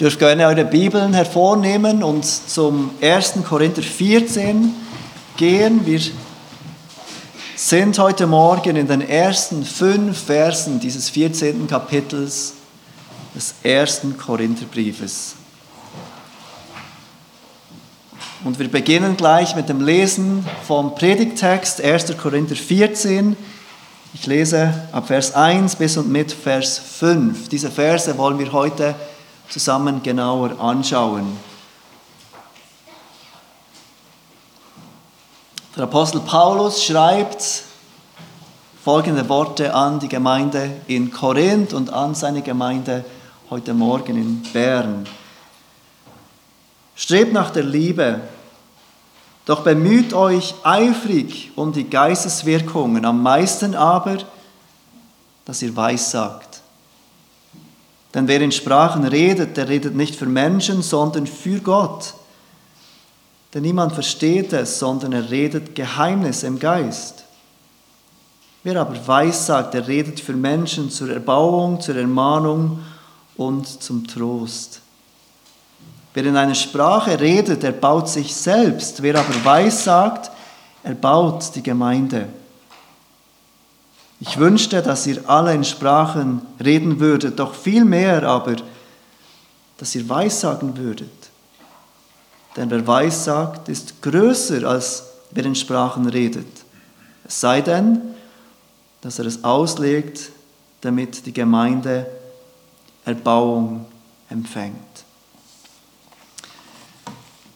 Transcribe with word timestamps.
Dürft 0.00 0.20
gerne 0.20 0.46
eure 0.46 0.64
Bibeln 0.64 1.12
hervornehmen 1.12 2.04
und 2.04 2.24
zum 2.24 2.92
1. 3.00 3.34
Korinther 3.44 3.82
14 3.82 4.72
gehen. 5.36 5.84
Wir 5.84 6.00
sind 7.56 7.98
heute 7.98 8.28
Morgen 8.28 8.76
in 8.76 8.86
den 8.86 9.00
ersten 9.00 9.64
fünf 9.64 10.26
Versen 10.26 10.78
dieses 10.78 11.10
14. 11.10 11.66
Kapitels 11.66 12.54
des 13.34 13.56
1. 13.64 14.02
Korintherbriefes. 14.24 15.34
Und 18.44 18.60
wir 18.60 18.70
beginnen 18.70 19.16
gleich 19.16 19.56
mit 19.56 19.68
dem 19.68 19.80
Lesen 19.80 20.46
vom 20.64 20.94
Predigttext 20.94 21.80
1. 21.80 22.16
Korinther 22.16 22.54
14. 22.54 23.36
Ich 24.14 24.26
lese 24.26 24.72
ab 24.92 25.08
Vers 25.08 25.34
1 25.34 25.74
bis 25.74 25.96
und 25.96 26.08
mit 26.08 26.30
Vers 26.30 26.78
5. 26.78 27.48
Diese 27.48 27.68
Verse 27.68 28.16
wollen 28.16 28.38
wir 28.38 28.52
heute 28.52 28.94
zusammen 29.50 30.02
genauer 30.02 30.60
anschauen. 30.60 31.36
Der 35.76 35.84
Apostel 35.84 36.20
Paulus 36.20 36.82
schreibt 36.82 37.62
folgende 38.82 39.28
Worte 39.28 39.74
an 39.74 40.00
die 40.00 40.08
Gemeinde 40.08 40.80
in 40.86 41.10
Korinth 41.10 41.72
und 41.72 41.92
an 41.92 42.14
seine 42.14 42.42
Gemeinde 42.42 43.04
heute 43.50 43.74
Morgen 43.74 44.16
in 44.16 44.42
Bern. 44.52 45.06
Strebt 46.96 47.32
nach 47.32 47.50
der 47.50 47.64
Liebe, 47.64 48.20
doch 49.44 49.60
bemüht 49.60 50.12
euch 50.14 50.54
eifrig 50.64 51.52
um 51.54 51.72
die 51.72 51.88
Geisteswirkungen, 51.88 53.04
am 53.04 53.22
meisten 53.22 53.74
aber, 53.74 54.18
dass 55.44 55.62
ihr 55.62 55.76
weissagt. 55.76 56.47
Denn 58.14 58.26
wer 58.26 58.40
in 58.40 58.52
Sprachen 58.52 59.04
redet, 59.04 59.56
der 59.56 59.68
redet 59.68 59.94
nicht 59.94 60.16
für 60.16 60.26
Menschen, 60.26 60.82
sondern 60.82 61.26
für 61.26 61.60
Gott. 61.60 62.14
Denn 63.54 63.62
niemand 63.62 63.92
versteht 63.92 64.52
es, 64.52 64.78
sondern 64.78 65.12
er 65.12 65.30
redet 65.30 65.74
Geheimnisse 65.74 66.46
im 66.46 66.58
Geist. 66.58 67.24
Wer 68.62 68.80
aber 68.80 69.06
weissagt, 69.06 69.74
der 69.74 69.86
redet 69.86 70.20
für 70.20 70.34
Menschen 70.34 70.90
zur 70.90 71.10
Erbauung, 71.10 71.80
zur 71.80 71.96
Ermahnung 71.96 72.80
und 73.36 73.66
zum 73.66 74.06
Trost. 74.06 74.80
Wer 76.14 76.26
in 76.26 76.36
einer 76.36 76.54
Sprache 76.54 77.20
redet, 77.20 77.62
der 77.62 77.72
baut 77.72 78.08
sich 78.08 78.34
selbst. 78.34 79.02
Wer 79.02 79.20
aber 79.20 79.44
weissagt, 79.44 80.30
er 80.82 80.94
baut 80.94 81.54
die 81.54 81.62
Gemeinde. 81.62 82.28
Ich 84.20 84.38
wünschte, 84.38 84.82
dass 84.82 85.06
ihr 85.06 85.28
alle 85.28 85.54
in 85.54 85.64
Sprachen 85.64 86.42
reden 86.62 86.98
würdet, 86.98 87.38
doch 87.38 87.54
viel 87.54 87.84
mehr 87.84 88.24
aber, 88.24 88.56
dass 89.76 89.94
ihr 89.94 90.08
Weissagen 90.08 90.76
würdet. 90.76 91.08
Denn 92.56 92.70
wer 92.70 92.84
Weissagt, 92.86 93.68
ist 93.68 94.02
größer, 94.02 94.66
als 94.68 95.04
wer 95.30 95.44
in 95.44 95.54
Sprachen 95.54 96.08
redet. 96.08 96.48
Es 97.24 97.40
sei 97.40 97.60
denn, 97.60 98.00
dass 99.00 99.20
er 99.20 99.26
es 99.26 99.44
auslegt, 99.44 100.32
damit 100.80 101.24
die 101.26 101.32
Gemeinde 101.32 102.06
Erbauung 103.04 103.86
empfängt. 104.28 104.74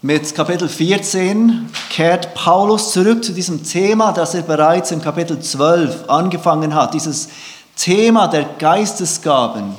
Mit 0.05 0.35
Kapitel 0.35 0.69
14 0.69 1.71
kehrt 1.89 2.35
Paulus 2.35 2.91
zurück 2.91 3.23
zu 3.23 3.33
diesem 3.33 3.63
Thema, 3.63 4.11
das 4.11 4.35
er 4.35 4.43
bereits 4.43 4.91
im 4.91 5.01
Kapitel 5.01 5.39
12 5.39 6.09
angefangen 6.11 6.75
hat, 6.75 6.93
dieses 6.93 7.29
Thema 7.77 8.27
der 8.27 8.43
Geistesgaben, 8.59 9.77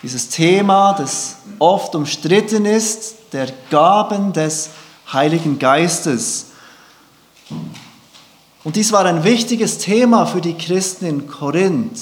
dieses 0.00 0.28
Thema, 0.28 0.92
das 0.92 1.38
oft 1.58 1.96
umstritten 1.96 2.66
ist, 2.66 3.16
der 3.32 3.48
Gaben 3.68 4.32
des 4.32 4.70
Heiligen 5.12 5.58
Geistes. 5.58 6.52
Und 8.62 8.76
dies 8.76 8.92
war 8.92 9.06
ein 9.06 9.24
wichtiges 9.24 9.78
Thema 9.78 10.24
für 10.24 10.40
die 10.40 10.54
Christen 10.54 11.06
in 11.06 11.26
Korinth. 11.26 11.98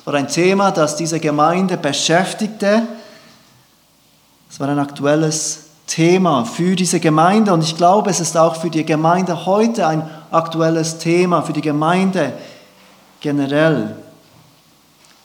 Es 0.00 0.06
war 0.06 0.14
ein 0.14 0.26
Thema, 0.26 0.72
das 0.72 0.96
diese 0.96 1.20
Gemeinde 1.20 1.76
beschäftigte. 1.76 2.82
Es 4.50 4.58
war 4.58 4.68
ein 4.68 4.80
aktuelles 4.80 5.63
Thema 5.86 6.44
für 6.44 6.76
diese 6.76 7.00
Gemeinde 7.00 7.52
und 7.52 7.62
ich 7.62 7.76
glaube, 7.76 8.10
es 8.10 8.20
ist 8.20 8.36
auch 8.36 8.56
für 8.56 8.70
die 8.70 8.84
Gemeinde 8.84 9.46
heute 9.46 9.86
ein 9.86 10.08
aktuelles 10.30 10.98
Thema, 10.98 11.42
für 11.42 11.52
die 11.52 11.60
Gemeinde 11.60 12.32
generell. 13.20 13.96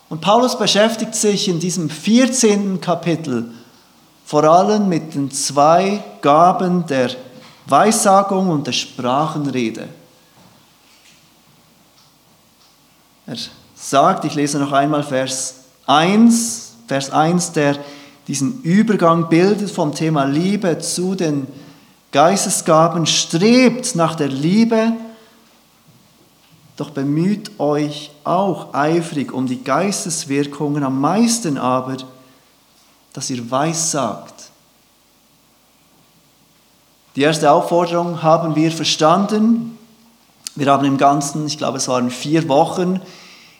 Und 0.10 0.22
Paulus 0.22 0.58
beschäftigt 0.58 1.16
sich 1.16 1.48
in 1.48 1.60
diesem 1.60 1.90
14. 1.90 2.82
Kapitel 2.82 3.52
vor 4.26 4.44
allem 4.44 4.90
mit 4.90 5.16
den 5.16 5.32
zwei 5.32 6.04
Gaben 6.22 6.86
der 6.86 7.12
Weissagung 7.66 8.50
und 8.50 8.68
der 8.68 8.74
Sprachenrede. 8.74 9.88
Er 13.26 13.36
sagt, 13.76 14.26
ich 14.26 14.36
lese 14.36 14.60
noch 14.60 14.72
einmal 14.72 15.04
Vers 15.04 15.56
1, 15.86 16.74
Vers 16.88 17.12
1, 17.12 17.52
der 17.54 17.78
diesen 18.30 18.62
Übergang 18.62 19.28
bildet 19.28 19.72
vom 19.72 19.96
Thema 19.96 20.26
Liebe 20.26 20.78
zu 20.78 21.16
den 21.16 21.48
Geistesgaben, 22.12 23.08
strebt 23.08 23.96
nach 23.96 24.14
der 24.14 24.28
Liebe, 24.28 24.94
doch 26.78 26.92
bemüht 26.92 27.60
euch 27.60 28.12
auch 28.24 28.76
eifrig 28.76 29.34
um 29.34 29.48
die 29.48 29.64
Geisteswirkungen, 29.64 30.84
am 30.84 31.02
meisten 31.02 31.58
aber, 31.58 31.98
dass 33.14 33.32
ihr 33.32 33.50
weissagt. 33.50 34.52
Die 37.16 37.22
erste 37.22 37.52
Aufforderung 37.52 38.22
haben 38.22 38.56
wir 38.56 38.72
verstanden. 38.72 39.76
Wir 40.54 40.68
haben 40.72 40.86
im 40.86 41.00
Ganzen, 41.00 41.48
ich 41.48 41.58
glaube 41.58 41.80
es 41.80 41.88
waren 41.88 42.12
vier 42.12 42.48
Wochen, 42.48 43.02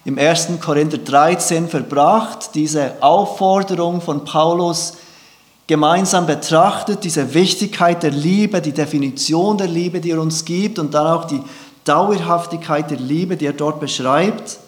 im 0.06 0.18
1. 0.18 0.50
Korinther 0.62 0.98
13 0.98 1.68
verbracht, 1.68 2.52
diese 2.56 2.94
Aufforderung 3.02 4.02
von 4.02 4.24
Paulus 4.24 4.94
gemeinsam 5.68 6.26
betrachtet, 6.26 7.04
diese 7.04 7.34
Wichtigkeit 7.34 8.02
der 8.02 8.12
Liebe, 8.12 8.62
die 8.62 8.72
Definition 8.72 9.58
der 9.58 9.68
Liebe, 9.68 10.00
die 10.00 10.12
er 10.12 10.22
uns 10.22 10.46
gibt 10.46 10.80
und 10.80 10.94
dann 10.94 11.06
auch 11.06 11.26
die 11.26 11.42
Dauerhaftigkeit 11.84 12.90
der 12.90 12.98
Liebe, 12.98 13.38
die 13.38 13.46
er 13.46 13.54
dort 13.54 13.80
beschreibt. 13.80 14.60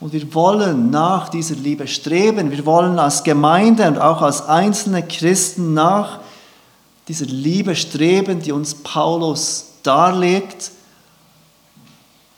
Und 0.00 0.12
wir 0.12 0.32
wollen 0.34 0.90
nach 0.90 1.28
dieser 1.28 1.56
Liebe 1.56 1.86
streben. 1.88 2.50
Wir 2.50 2.64
wollen 2.64 2.98
als 2.98 3.22
Gemeinde 3.22 3.86
und 3.86 3.98
auch 3.98 4.22
als 4.22 4.46
einzelne 4.46 5.02
Christen 5.02 5.74
nach 5.74 6.20
dieser 7.08 7.26
Liebe 7.26 7.74
streben, 7.74 8.40
die 8.40 8.52
uns 8.52 8.74
Paulus 8.74 9.72
darlegt 9.82 10.72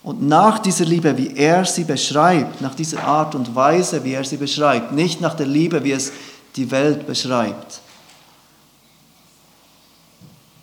und 0.02 0.22
nach 0.22 0.58
dieser 0.58 0.86
Liebe, 0.86 1.16
wie 1.18 1.36
er 1.36 1.64
sie 1.64 1.84
beschreibt, 1.84 2.60
nach 2.60 2.74
dieser 2.74 3.04
Art 3.04 3.34
und 3.34 3.54
Weise, 3.54 4.02
wie 4.02 4.14
er 4.14 4.24
sie 4.24 4.38
beschreibt, 4.38 4.92
nicht 4.92 5.20
nach 5.20 5.34
der 5.34 5.46
Liebe, 5.46 5.84
wie 5.84 5.92
es 5.92 6.12
die 6.56 6.70
Welt 6.70 7.06
beschreibt. 7.06 7.80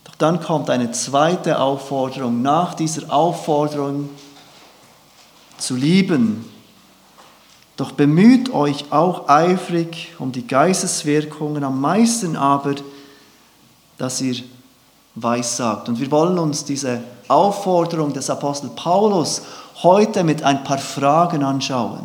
Doch 0.05 0.15
dann 0.15 0.41
kommt 0.41 0.69
eine 0.71 0.91
zweite 0.91 1.59
Aufforderung, 1.59 2.41
nach 2.41 2.73
dieser 2.73 3.13
Aufforderung 3.13 4.09
zu 5.59 5.75
lieben. 5.75 6.45
Doch 7.75 7.91
bemüht 7.91 8.51
euch 8.51 8.91
auch 8.91 9.29
eifrig 9.29 10.15
um 10.17 10.31
die 10.31 10.47
Geisteswirkungen, 10.47 11.63
am 11.63 11.79
meisten 11.79 12.35
aber, 12.35 12.73
dass 13.99 14.19
ihr 14.19 14.43
weissagt. 15.13 15.89
Und 15.89 15.99
wir 15.99 16.09
wollen 16.09 16.39
uns 16.39 16.65
diese 16.65 17.03
Aufforderung 17.29 18.13
des 18.13 18.29
Apostel 18.29 18.69
Paulus 18.75 19.41
heute 19.83 20.23
mit 20.23 20.43
ein 20.43 20.63
paar 20.63 20.77
Fragen 20.77 21.43
anschauen. 21.43 22.01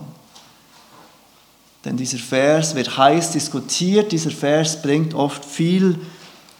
Denn 1.84 1.96
dieser 1.96 2.18
Vers 2.18 2.74
wird 2.74 2.96
heiß 2.96 3.32
diskutiert, 3.32 4.12
dieser 4.12 4.30
Vers 4.30 4.80
bringt 4.80 5.14
oft 5.14 5.44
viel 5.44 5.98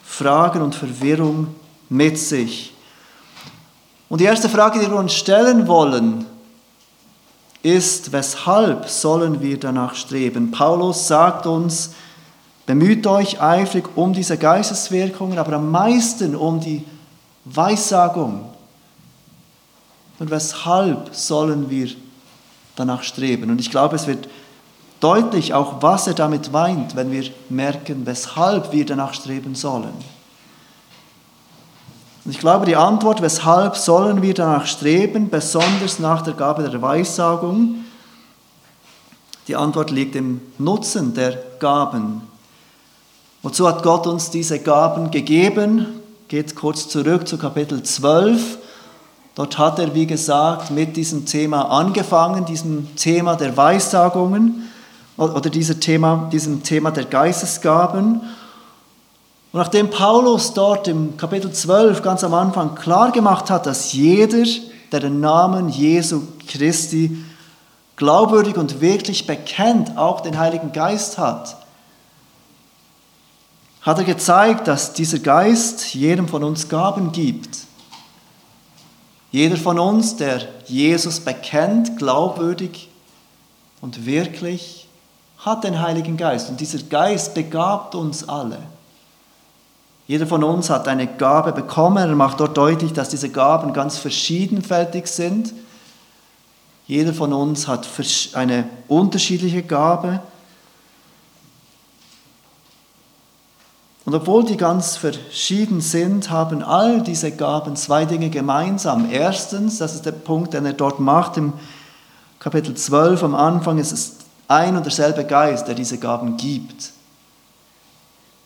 Fragen 0.02 0.62
und 0.62 0.74
Verwirrung 0.74 1.54
mit 1.88 2.18
sich. 2.18 2.74
Und 4.08 4.20
die 4.20 4.24
erste 4.24 4.48
Frage, 4.48 4.80
die 4.80 4.90
wir 4.90 4.98
uns 4.98 5.14
stellen 5.14 5.68
wollen, 5.68 6.26
ist, 7.62 8.12
weshalb 8.12 8.88
sollen 8.88 9.40
wir 9.40 9.58
danach 9.58 9.94
streben? 9.94 10.50
Paulus 10.50 11.06
sagt 11.06 11.46
uns, 11.46 11.92
bemüht 12.66 13.06
euch 13.06 13.40
eifrig 13.40 13.96
um 13.96 14.12
diese 14.12 14.36
Geisteswirkungen, 14.36 15.38
aber 15.38 15.54
am 15.54 15.70
meisten 15.70 16.34
um 16.34 16.60
die 16.60 16.84
Weissagung. 17.44 18.51
Und 20.18 20.30
weshalb 20.30 21.14
sollen 21.14 21.70
wir 21.70 21.88
danach 22.76 23.02
streben? 23.02 23.50
Und 23.50 23.60
ich 23.60 23.70
glaube, 23.70 23.96
es 23.96 24.06
wird 24.06 24.28
deutlich 25.00 25.52
auch, 25.52 25.82
was 25.82 26.06
er 26.06 26.14
damit 26.14 26.52
meint, 26.52 26.94
wenn 26.94 27.10
wir 27.10 27.24
merken, 27.48 28.06
weshalb 28.06 28.72
wir 28.72 28.86
danach 28.86 29.14
streben 29.14 29.54
sollen. 29.54 29.94
Und 32.24 32.30
ich 32.30 32.38
glaube, 32.38 32.66
die 32.66 32.76
Antwort, 32.76 33.20
weshalb 33.20 33.76
sollen 33.76 34.22
wir 34.22 34.32
danach 34.32 34.66
streben, 34.66 35.28
besonders 35.28 35.98
nach 35.98 36.22
der 36.22 36.34
Gabe 36.34 36.68
der 36.68 36.80
Weissagung, 36.80 37.84
Die 39.48 39.56
Antwort 39.56 39.90
liegt 39.90 40.14
im 40.14 40.40
Nutzen 40.58 41.14
der 41.14 41.36
Gaben. 41.58 42.22
Wozu 43.42 43.66
hat 43.66 43.82
Gott 43.82 44.06
uns 44.06 44.30
diese 44.30 44.60
Gaben 44.60 45.10
gegeben? 45.10 46.00
Geht 46.28 46.54
kurz 46.54 46.88
zurück 46.88 47.26
zu 47.26 47.38
Kapitel 47.38 47.82
12. 47.82 48.58
Dort 49.34 49.56
hat 49.56 49.78
er, 49.78 49.94
wie 49.94 50.06
gesagt, 50.06 50.70
mit 50.70 50.96
diesem 50.96 51.24
Thema 51.24 51.62
angefangen, 51.70 52.44
diesem 52.44 52.94
Thema 52.96 53.34
der 53.34 53.56
Weissagungen 53.56 54.70
oder 55.16 55.48
dieser 55.48 55.80
Thema, 55.80 56.28
diesem 56.30 56.62
Thema 56.62 56.90
der 56.90 57.04
Geistesgaben. 57.04 58.20
Und 59.52 59.58
nachdem 59.58 59.88
Paulus 59.88 60.52
dort 60.52 60.86
im 60.86 61.16
Kapitel 61.16 61.50
12 61.50 62.02
ganz 62.02 62.24
am 62.24 62.34
Anfang 62.34 62.74
klar 62.74 63.10
gemacht 63.10 63.48
hat, 63.48 63.64
dass 63.64 63.92
jeder, 63.94 64.44
der 64.90 65.00
den 65.00 65.20
Namen 65.20 65.70
Jesu 65.70 66.22
Christi 66.46 67.16
glaubwürdig 67.96 68.56
und 68.56 68.82
wirklich 68.82 69.26
bekennt, 69.26 69.96
auch 69.96 70.20
den 70.20 70.38
Heiligen 70.38 70.72
Geist 70.72 71.16
hat, 71.16 71.56
hat 73.80 73.98
er 73.98 74.04
gezeigt, 74.04 74.68
dass 74.68 74.92
dieser 74.92 75.18
Geist 75.18 75.94
jedem 75.94 76.28
von 76.28 76.44
uns 76.44 76.68
Gaben 76.68 77.12
gibt. 77.12 77.71
Jeder 79.32 79.56
von 79.56 79.78
uns, 79.78 80.16
der 80.16 80.42
Jesus 80.66 81.18
bekennt, 81.20 81.96
glaubwürdig 81.96 82.88
und 83.80 84.04
wirklich, 84.06 84.86
hat 85.38 85.64
den 85.64 85.80
Heiligen 85.80 86.16
Geist. 86.16 86.50
Und 86.50 86.60
dieser 86.60 86.78
Geist 86.78 87.34
begabt 87.34 87.94
uns 87.94 88.28
alle. 88.28 88.58
Jeder 90.06 90.26
von 90.26 90.44
uns 90.44 90.68
hat 90.68 90.86
eine 90.86 91.06
Gabe 91.06 91.52
bekommen. 91.52 91.96
Er 91.96 92.14
macht 92.14 92.40
dort 92.40 92.56
deutlich, 92.56 92.92
dass 92.92 93.08
diese 93.08 93.30
Gaben 93.30 93.72
ganz 93.72 93.96
verschiedenfältig 93.96 95.06
sind. 95.06 95.54
Jeder 96.86 97.14
von 97.14 97.32
uns 97.32 97.66
hat 97.66 97.88
eine 98.34 98.68
unterschiedliche 98.86 99.62
Gabe. 99.62 100.20
Und 104.12 104.20
obwohl 104.20 104.44
die 104.44 104.58
ganz 104.58 104.98
verschieden 104.98 105.80
sind, 105.80 106.28
haben 106.28 106.62
all 106.62 107.00
diese 107.00 107.30
Gaben 107.30 107.76
zwei 107.76 108.04
Dinge 108.04 108.28
gemeinsam. 108.28 109.08
Erstens, 109.10 109.78
das 109.78 109.94
ist 109.94 110.04
der 110.04 110.12
Punkt, 110.12 110.52
den 110.52 110.66
er 110.66 110.74
dort 110.74 111.00
macht 111.00 111.38
im 111.38 111.54
Kapitel 112.38 112.74
12 112.74 113.22
am 113.22 113.34
Anfang, 113.34 113.78
es 113.78 113.90
ist 113.90 114.16
ein 114.48 114.76
und 114.76 114.84
derselbe 114.84 115.24
Geist, 115.24 115.66
der 115.66 115.74
diese 115.74 115.96
Gaben 115.96 116.36
gibt. 116.36 116.90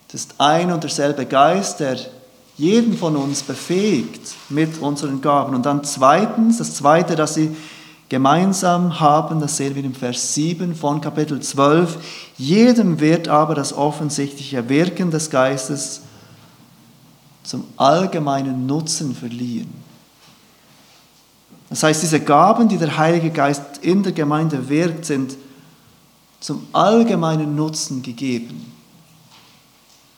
Es 0.07 0.13
ist 0.13 0.35
ein 0.37 0.71
und 0.71 0.83
derselbe 0.83 1.25
Geist, 1.25 1.81
der 1.81 1.97
jeden 2.55 2.97
von 2.97 3.17
uns 3.17 3.43
befähigt 3.43 4.35
mit 4.47 4.81
unseren 4.81 5.19
Gaben. 5.19 5.53
Und 5.53 5.65
dann 5.65 5.83
zweitens, 5.83 6.59
das 6.59 6.75
zweite, 6.75 7.17
das 7.17 7.33
sie 7.33 7.53
gemeinsam 8.09 8.99
haben, 8.99 9.39
das 9.39 9.57
sehen 9.57 9.75
wir 9.75 9.83
im 9.83 9.93
Vers 9.93 10.33
7 10.33 10.75
von 10.75 11.01
Kapitel 11.01 11.41
12, 11.41 11.97
jedem 12.37 12.99
wird 12.99 13.27
aber 13.27 13.53
das 13.53 13.73
offensichtliche 13.73 14.69
Wirken 14.69 15.11
des 15.11 15.29
Geistes 15.29 16.01
zum 17.43 17.65
allgemeinen 17.75 18.65
Nutzen 18.65 19.13
verliehen. 19.13 19.69
Das 21.69 21.83
heißt, 21.83 22.01
diese 22.01 22.21
Gaben, 22.21 22.69
die 22.69 22.77
der 22.77 22.97
Heilige 22.97 23.29
Geist 23.29 23.79
in 23.81 24.03
der 24.03 24.13
Gemeinde 24.13 24.69
wirkt, 24.69 25.05
sind 25.05 25.35
zum 26.39 26.65
allgemeinen 26.71 27.55
Nutzen 27.55 28.03
gegeben. 28.03 28.71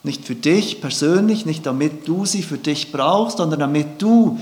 Nicht 0.04 0.26
für 0.26 0.36
dich 0.36 0.80
persönlich, 0.80 1.46
nicht 1.46 1.66
damit 1.66 2.08
du 2.08 2.26
sie 2.26 2.44
für 2.44 2.58
dich 2.58 2.92
brauchst, 2.92 3.38
sondern 3.38 3.60
damit 3.60 4.00
du 4.02 4.40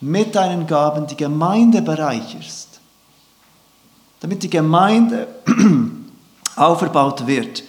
mit 0.00 0.34
deinen 0.34 0.66
Gaben 0.66 1.06
die 1.06 1.16
Gemeinde 1.16 1.80
bereicherst 1.80 2.71
damit 4.22 4.42
die 4.44 4.50
Gemeinde 4.50 5.26
aufgebaut 6.56 7.26
wird. 7.26 7.64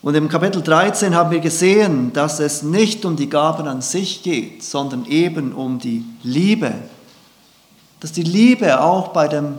Und 0.00 0.14
im 0.14 0.28
Kapitel 0.28 0.62
13 0.62 1.14
haben 1.14 1.30
wir 1.30 1.40
gesehen, 1.40 2.12
dass 2.14 2.40
es 2.40 2.62
nicht 2.62 3.04
um 3.04 3.16
die 3.16 3.28
Gaben 3.28 3.68
an 3.68 3.82
sich 3.82 4.22
geht, 4.22 4.64
sondern 4.64 5.04
eben 5.04 5.52
um 5.52 5.78
die 5.78 6.04
Liebe. 6.22 6.72
Dass 8.00 8.12
die 8.12 8.22
Liebe 8.22 8.80
auch 8.80 9.08
bei 9.08 9.28
dem 9.28 9.58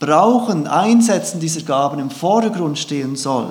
Brauchen, 0.00 0.66
Einsetzen 0.66 1.38
dieser 1.38 1.62
Gaben 1.62 2.00
im 2.00 2.10
Vordergrund 2.10 2.78
stehen 2.78 3.14
soll. 3.14 3.50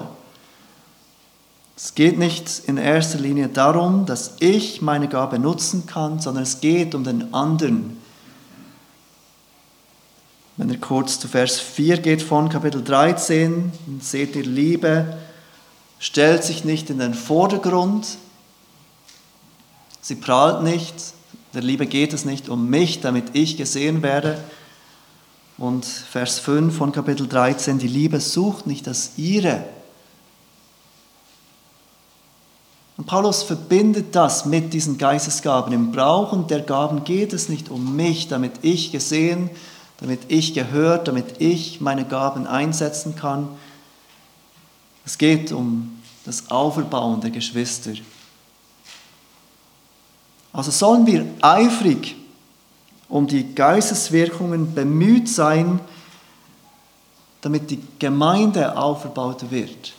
Es 1.77 1.95
geht 1.95 2.19
nicht 2.19 2.63
in 2.67 2.77
erster 2.77 3.19
Linie 3.19 3.47
darum, 3.47 4.05
dass 4.05 4.35
ich 4.39 4.81
meine 4.81 5.07
Gabe 5.07 5.39
nutzen 5.39 5.85
kann, 5.85 6.19
sondern 6.19 6.43
es 6.43 6.59
geht 6.59 6.93
um 6.93 7.03
den 7.05 7.33
anderen, 7.33 7.97
wenn 10.57 10.69
ihr 10.69 10.79
kurz 10.79 11.19
zu 11.19 11.27
Vers 11.27 11.59
4 11.59 11.97
geht 11.97 12.21
von 12.21 12.47
Kapitel 12.47 12.81
13, 12.81 13.71
dann 13.85 14.01
seht 14.01 14.35
ihr, 14.35 14.45
Liebe 14.45 15.17
stellt 15.99 16.43
sich 16.43 16.63
nicht 16.63 16.89
in 16.89 16.99
den 16.99 17.13
Vordergrund, 17.13 18.07
sie 20.01 20.15
prahlt 20.15 20.63
nicht, 20.63 20.93
der 21.53 21.61
Liebe 21.61 21.87
geht 21.87 22.13
es 22.13 22.23
nicht 22.23 22.47
um 22.47 22.69
mich, 22.69 23.01
damit 23.01 23.31
ich 23.33 23.57
gesehen 23.57 24.01
werde. 24.01 24.37
Und 25.57 25.85
Vers 25.85 26.39
5 26.39 26.75
von 26.75 26.91
Kapitel 26.91 27.27
13, 27.27 27.79
die 27.79 27.87
Liebe 27.87 28.19
sucht 28.19 28.67
nicht 28.67 28.87
das 28.87 29.11
ihre. 29.15 29.63
Und 32.97 33.07
Paulus 33.07 33.43
verbindet 33.43 34.15
das 34.15 34.45
mit 34.45 34.73
diesen 34.73 34.97
Geistesgaben. 34.97 35.73
Im 35.73 35.91
Brauchen 35.91 36.47
der 36.47 36.61
Gaben 36.61 37.05
geht 37.05 37.31
es 37.31 37.47
nicht 37.47 37.69
um 37.69 37.95
mich, 37.95 38.27
damit 38.27 38.53
ich 38.61 38.91
gesehen 38.91 39.49
werde 39.49 39.59
damit 39.99 40.21
ich 40.27 40.53
gehört, 40.53 41.07
damit 41.07 41.39
ich 41.39 41.81
meine 41.81 42.05
Gaben 42.05 42.47
einsetzen 42.47 43.15
kann. 43.15 43.47
Es 45.05 45.17
geht 45.17 45.51
um 45.51 46.01
das 46.25 46.49
Auferbauen 46.49 47.21
der 47.21 47.31
Geschwister. 47.31 47.93
Also 50.51 50.71
sollen 50.71 51.05
wir 51.05 51.25
eifrig 51.41 52.15
um 53.07 53.27
die 53.27 53.53
Geisteswirkungen 53.53 54.73
bemüht 54.73 55.29
sein, 55.29 55.79
damit 57.41 57.69
die 57.69 57.79
Gemeinde 57.99 58.75
aufgebaut 58.75 59.51
wird. 59.51 59.93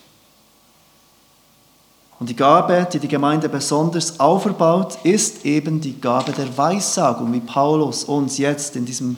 Und 2.18 2.30
die 2.30 2.36
Gabe, 2.36 2.88
die 2.90 2.98
die 2.98 3.08
Gemeinde 3.08 3.48
besonders 3.48 4.18
aufbaut, 4.18 4.98
ist 5.04 5.44
eben 5.44 5.80
die 5.80 6.00
Gabe 6.00 6.32
der 6.32 6.56
Weissagung, 6.56 7.32
wie 7.32 7.40
Paulus 7.40 8.04
uns 8.04 8.38
jetzt 8.38 8.74
in 8.74 8.86
diesem 8.86 9.16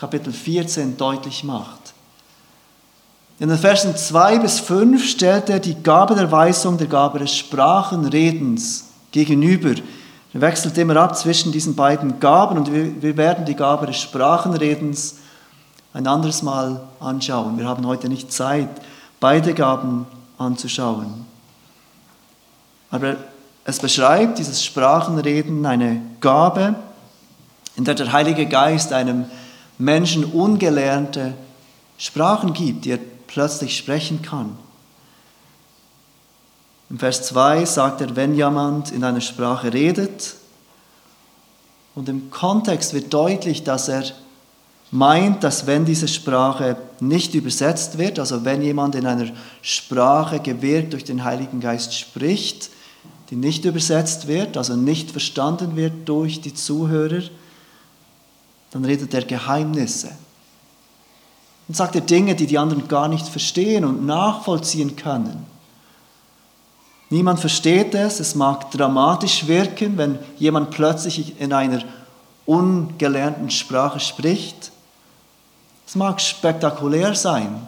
Kapitel 0.00 0.32
14 0.32 0.96
deutlich 0.96 1.44
macht. 1.44 1.92
In 3.38 3.50
den 3.50 3.58
Versen 3.58 3.94
2 3.94 4.38
bis 4.38 4.58
5 4.58 5.06
stellt 5.06 5.50
er 5.50 5.60
die 5.60 5.82
Gabe 5.82 6.14
der 6.14 6.32
Weisung 6.32 6.78
der 6.78 6.86
Gabe 6.86 7.18
des 7.18 7.34
Sprachenredens 7.34 8.88
gegenüber. 9.12 9.74
Er 10.32 10.40
wechselt 10.40 10.78
immer 10.78 10.96
ab 10.96 11.18
zwischen 11.18 11.52
diesen 11.52 11.76
beiden 11.76 12.18
Gaben 12.18 12.56
und 12.56 12.72
wir 12.72 13.16
werden 13.18 13.44
die 13.44 13.54
Gabe 13.54 13.86
des 13.86 13.98
Sprachenredens 13.98 15.16
ein 15.92 16.06
anderes 16.06 16.40
Mal 16.40 16.80
anschauen. 16.98 17.58
Wir 17.58 17.68
haben 17.68 17.86
heute 17.86 18.08
nicht 18.08 18.32
Zeit, 18.32 18.70
beide 19.20 19.52
Gaben 19.52 20.06
anzuschauen. 20.38 21.26
Aber 22.90 23.16
es 23.64 23.78
beschreibt 23.78 24.38
dieses 24.38 24.64
Sprachenreden 24.64 25.66
eine 25.66 26.00
Gabe, 26.20 26.74
in 27.76 27.84
der 27.84 27.94
der 27.94 28.12
Heilige 28.12 28.46
Geist 28.46 28.94
einem 28.94 29.26
Menschen 29.80 30.24
ungelernte 30.24 31.34
Sprachen 31.98 32.52
gibt, 32.52 32.84
die 32.84 32.92
er 32.92 32.98
plötzlich 33.26 33.76
sprechen 33.76 34.22
kann. 34.22 34.56
Im 36.88 36.98
Vers 36.98 37.22
2 37.22 37.64
sagt 37.64 38.00
er, 38.00 38.16
wenn 38.16 38.34
jemand 38.34 38.90
in 38.90 39.04
einer 39.04 39.20
Sprache 39.20 39.72
redet, 39.72 40.34
und 41.94 42.08
im 42.08 42.30
Kontext 42.30 42.94
wird 42.94 43.12
deutlich, 43.12 43.64
dass 43.64 43.88
er 43.88 44.04
meint, 44.90 45.44
dass 45.44 45.66
wenn 45.66 45.84
diese 45.84 46.08
Sprache 46.08 46.76
nicht 47.00 47.34
übersetzt 47.34 47.98
wird, 47.98 48.18
also 48.18 48.44
wenn 48.44 48.62
jemand 48.62 48.94
in 48.94 49.06
einer 49.06 49.30
Sprache 49.62 50.40
gewirkt 50.40 50.92
durch 50.92 51.04
den 51.04 51.24
Heiligen 51.24 51.60
Geist 51.60 51.94
spricht, 51.94 52.70
die 53.30 53.36
nicht 53.36 53.64
übersetzt 53.64 54.26
wird, 54.26 54.56
also 54.56 54.74
nicht 54.76 55.10
verstanden 55.10 55.76
wird 55.76 56.08
durch 56.08 56.40
die 56.40 56.54
Zuhörer, 56.54 57.22
dann 58.70 58.84
redet 58.84 59.12
er 59.14 59.24
Geheimnisse. 59.24 60.10
Und 61.68 61.76
sagt 61.76 61.94
er 61.94 62.00
Dinge, 62.00 62.34
die 62.34 62.46
die 62.46 62.58
anderen 62.58 62.88
gar 62.88 63.08
nicht 63.08 63.28
verstehen 63.28 63.84
und 63.84 64.04
nachvollziehen 64.04 64.96
können. 64.96 65.46
Niemand 67.10 67.40
versteht 67.40 67.94
es, 67.94 68.20
es 68.20 68.34
mag 68.34 68.70
dramatisch 68.70 69.46
wirken, 69.46 69.98
wenn 69.98 70.18
jemand 70.38 70.70
plötzlich 70.70 71.40
in 71.40 71.52
einer 71.52 71.82
ungelernten 72.46 73.50
Sprache 73.50 73.98
spricht. 73.98 74.70
Es 75.86 75.96
mag 75.96 76.20
spektakulär 76.20 77.14
sein. 77.16 77.66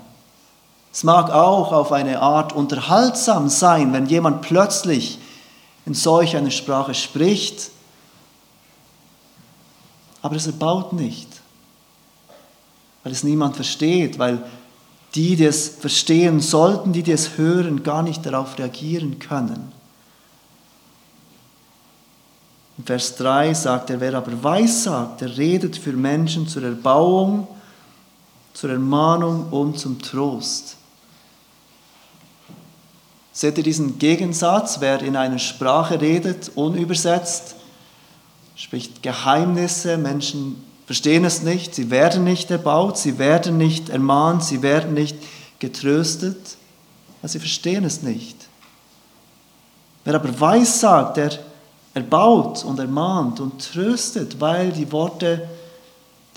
Es 0.93 1.03
mag 1.05 1.31
auch 1.31 1.73
auf 1.73 1.91
eine 1.91 2.21
Art 2.21 2.53
unterhaltsam 2.53 3.49
sein, 3.49 3.93
wenn 3.93 4.07
jemand 4.07 4.43
plötzlich 4.43 5.19
in 5.87 5.95
solch 5.95 6.37
einer 6.37 6.51
Sprache 6.51 6.95
spricht 6.95 7.71
aber 10.23 10.37
es 10.37 10.47
erbaut 10.47 10.93
nicht, 10.93 11.29
weil 13.03 13.13
es 13.13 13.25
niemand 13.25 13.57
versteht, 13.57 14.19
weil 14.19 14.43
die, 15.15 15.37
die 15.37 15.45
es 15.45 15.69
verstehen 15.69 16.41
sollten, 16.41 16.93
die, 16.93 17.03
die 17.03 17.13
es 17.13 17.37
hören, 17.37 17.83
gar 17.83 18.03
nicht 18.03 18.25
darauf 18.25 18.59
reagieren 18.59 19.19
können. 19.19 19.73
In 22.79 22.85
Vers 22.85 23.17
3 23.17 23.53
sagt 23.53 23.91
er, 23.91 24.01
wer 24.01 24.15
aber 24.15 24.43
weissagt, 24.43 25.21
der 25.21 25.37
redet 25.37 25.77
für 25.77 25.93
Menschen 25.93 26.49
zur 26.49 26.63
Erbauung, 26.63 27.47
zur 28.55 28.71
Ermahnung 28.71 29.49
und 29.51 29.79
zum 29.79 30.01
Trost. 30.01 30.77
Seht 33.33 33.59
ihr 33.59 33.65
diesen 33.65 33.99
Gegensatz? 33.99 34.81
Wer 34.81 35.03
in 35.03 35.17
einer 35.17 35.39
Sprache 35.39 36.01
redet, 36.01 36.51
unübersetzt, 36.55 37.57
spricht 38.63 39.03
Geheimnisse, 39.03 39.99
Menschen 39.99 40.65
verstehen 40.87 41.25
es 41.25 41.43
nicht, 41.43 41.75
sie 41.75 41.91
werden 41.91 42.23
nicht 42.23 42.49
erbaut, 42.49 42.97
sie 42.97 43.19
werden 43.19 43.59
nicht 43.59 43.89
ermahnt, 43.89 44.45
sie 44.45 44.63
werden 44.63 44.95
nicht 44.95 45.17
getröstet, 45.59 46.57
weil 47.21 47.31
sie 47.31 47.41
verstehen 47.41 47.85
es 47.85 48.03
nicht. 48.03 48.37
Wer 50.05 50.15
aber 50.15 50.41
weiß 50.41 50.79
sagt, 50.79 51.17
der 51.17 51.33
erbaut 51.93 52.65
und 52.65 52.79
ermahnt 52.79 53.41
und 53.41 53.73
tröstet, 53.73 54.41
weil 54.41 54.71
die 54.71 54.93
Worte, 54.93 55.49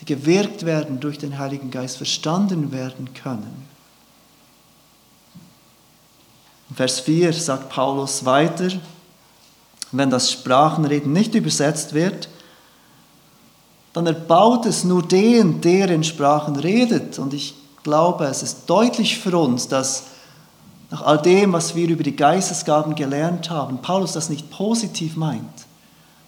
die 0.01 0.05
gewirkt 0.05 0.65
werden 0.65 0.99
durch 0.99 1.19
den 1.19 1.37
Heiligen 1.37 1.69
Geist, 1.69 1.97
verstanden 1.97 2.71
werden 2.71 3.13
können. 3.13 3.67
In 6.71 6.75
Vers 6.75 7.01
4 7.01 7.31
sagt 7.33 7.69
Paulus 7.69 8.25
weiter, 8.25 8.69
wenn 9.97 10.09
das 10.09 10.31
Sprachenreden 10.31 11.13
nicht 11.13 11.35
übersetzt 11.35 11.93
wird, 11.93 12.29
dann 13.93 14.07
erbaut 14.07 14.65
es 14.65 14.83
nur 14.83 15.03
den, 15.03 15.61
der 15.61 15.89
in 15.89 16.03
Sprachen 16.03 16.57
redet. 16.57 17.17
Und 17.17 17.33
ich 17.33 17.55
glaube, 17.83 18.25
es 18.25 18.43
ist 18.43 18.69
deutlich 18.69 19.19
für 19.19 19.37
uns, 19.37 19.67
dass 19.67 20.03
nach 20.91 21.01
all 21.01 21.21
dem, 21.21 21.53
was 21.53 21.75
wir 21.75 21.87
über 21.87 22.03
die 22.03 22.15
Geistesgaben 22.15 22.95
gelernt 22.95 23.49
haben, 23.49 23.81
Paulus 23.81 24.13
das 24.13 24.29
nicht 24.29 24.51
positiv 24.51 25.15
meint, 25.15 25.65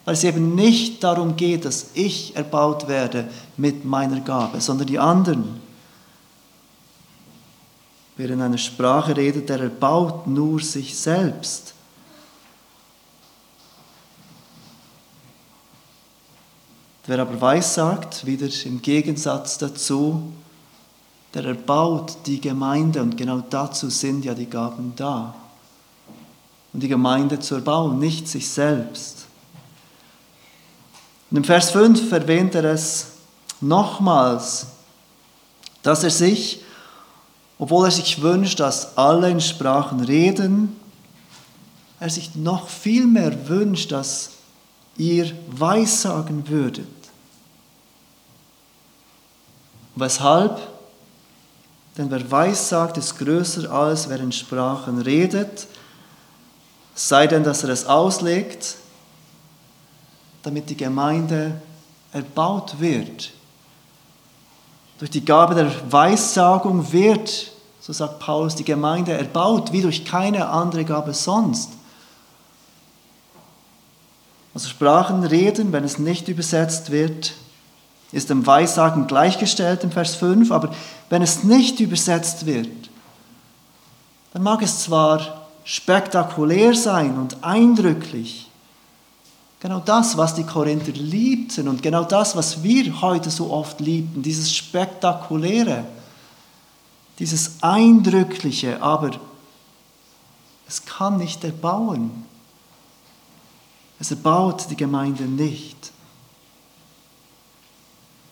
weil 0.06 0.14
es 0.14 0.24
eben 0.24 0.56
nicht 0.56 1.04
darum 1.04 1.36
geht, 1.36 1.66
dass 1.66 1.92
ich 1.94 2.36
erbaut 2.36 2.88
werde 2.88 3.30
mit 3.58 3.86
meiner 3.86 4.22
Gabe, 4.22 4.62
sondern 4.62 4.88
die 4.88 5.00
anderen. 5.00 5.60
Wer 8.16 8.30
in 8.30 8.42
einer 8.42 8.58
Sprache 8.58 9.16
redet, 9.16 9.50
der 9.50 9.60
erbaut 9.60 10.26
nur 10.26 10.60
sich 10.60 10.98
selbst. 10.98 11.74
Wer 17.08 17.20
aber 17.20 17.40
weissagt, 17.40 18.26
wieder 18.26 18.50
im 18.66 18.82
Gegensatz 18.82 19.58
dazu, 19.58 20.24
der 21.34 21.46
erbaut 21.46 22.18
die 22.26 22.42
Gemeinde 22.42 23.02
und 23.02 23.16
genau 23.16 23.42
dazu 23.50 23.90
sind 23.90 24.26
ja 24.26 24.34
die 24.34 24.50
Gaben 24.50 24.92
da. 24.98 25.34
Und 26.74 26.84
die 26.84 26.90
Gemeinde 26.90 27.40
zu 27.40 27.56
erbauen, 27.56 27.98
nicht 27.98 28.28
sich 28.28 28.50
selbst. 28.50 29.26
Und 31.32 31.38
im 31.38 31.44
Vers 31.46 31.72
5 31.72 32.12
erwähnt 32.12 32.56
er 32.56 32.66
es 32.66 33.08
nochmals, 33.62 34.68
dass 35.84 36.04
er 36.04 36.10
sich, 36.10 36.62
obwohl 37.58 37.86
er 37.86 37.92
sich 37.92 38.22
wünscht, 38.22 38.60
dass 38.60 38.98
alle 38.98 39.30
in 39.30 39.40
Sprachen 39.40 40.02
reden, 40.02 40.76
er 42.02 42.10
sich 42.10 42.36
noch 42.36 42.68
viel 42.68 43.08
mehr 43.08 43.48
wünscht, 43.48 43.94
dass 43.94 44.32
ihr 44.98 45.32
weissagen 45.48 46.50
würdet. 46.50 46.97
Weshalb? 50.00 50.60
Denn 51.98 52.12
wer 52.12 52.30
weissagt, 52.30 52.98
ist 52.98 53.18
größer 53.18 53.72
als 53.72 54.08
wer 54.08 54.20
in 54.20 54.32
Sprachen 54.32 55.02
redet, 55.02 55.66
sei 56.94 57.26
denn, 57.26 57.44
dass 57.44 57.64
er 57.64 57.70
es 57.70 57.86
auslegt, 57.86 58.76
damit 60.44 60.70
die 60.70 60.78
Gemeinde 60.78 61.60
erbaut 62.14 62.80
wird. 62.80 63.32
Durch 65.00 65.10
die 65.10 65.26
Gabe 65.26 65.56
der 65.56 65.72
Weissagung 65.92 66.92
wird, 66.92 67.52
so 67.80 67.92
sagt 67.92 68.20
Paulus, 68.20 68.56
die 68.56 68.64
Gemeinde 68.64 69.14
erbaut, 69.14 69.72
wie 69.72 69.82
durch 69.82 70.06
keine 70.06 70.50
andere 70.50 70.86
Gabe 70.86 71.14
sonst. 71.14 71.72
Also 74.54 74.70
Sprachen 74.70 75.24
reden, 75.24 75.72
wenn 75.72 75.84
es 75.84 75.98
nicht 75.98 76.28
übersetzt 76.28 76.92
wird, 76.92 77.34
ist 78.12 78.30
dem 78.30 78.46
Weissagen 78.46 79.08
gleichgestellt 79.08 79.84
im 79.84 79.92
Vers 79.92 80.16
5, 80.16 80.52
aber 80.52 80.74
wenn 81.10 81.22
es 81.22 81.44
nicht 81.44 81.80
übersetzt 81.80 82.46
wird, 82.46 82.90
dann 84.34 84.44
mag 84.44 84.62
es 84.62 84.84
zwar 84.84 85.48
spektakulär 85.64 86.74
sein 86.74 87.18
und 87.18 87.44
eindrücklich, 87.44 88.50
genau 89.60 89.80
das, 89.80 90.16
was 90.16 90.36
die 90.36 90.46
Korinther 90.46 90.94
liebten 90.94 91.68
und 91.68 91.84
genau 91.84 92.04
das, 92.04 92.36
was 92.36 92.64
wir 92.64 93.02
heute 93.02 93.30
so 93.30 93.52
oft 93.52 93.80
liebten, 93.82 94.22
dieses 94.22 94.54
Spektakuläre, 94.56 95.84
dieses 97.20 97.62
Eindrückliche, 97.62 98.82
aber 98.82 99.12
es 100.68 100.86
kann 100.86 101.18
nicht 101.18 101.44
erbauen. 101.44 102.26
Es 104.00 104.12
erbaut 104.12 104.68
die 104.70 104.76
Gemeinde 104.76 105.24
nicht. 105.24 105.92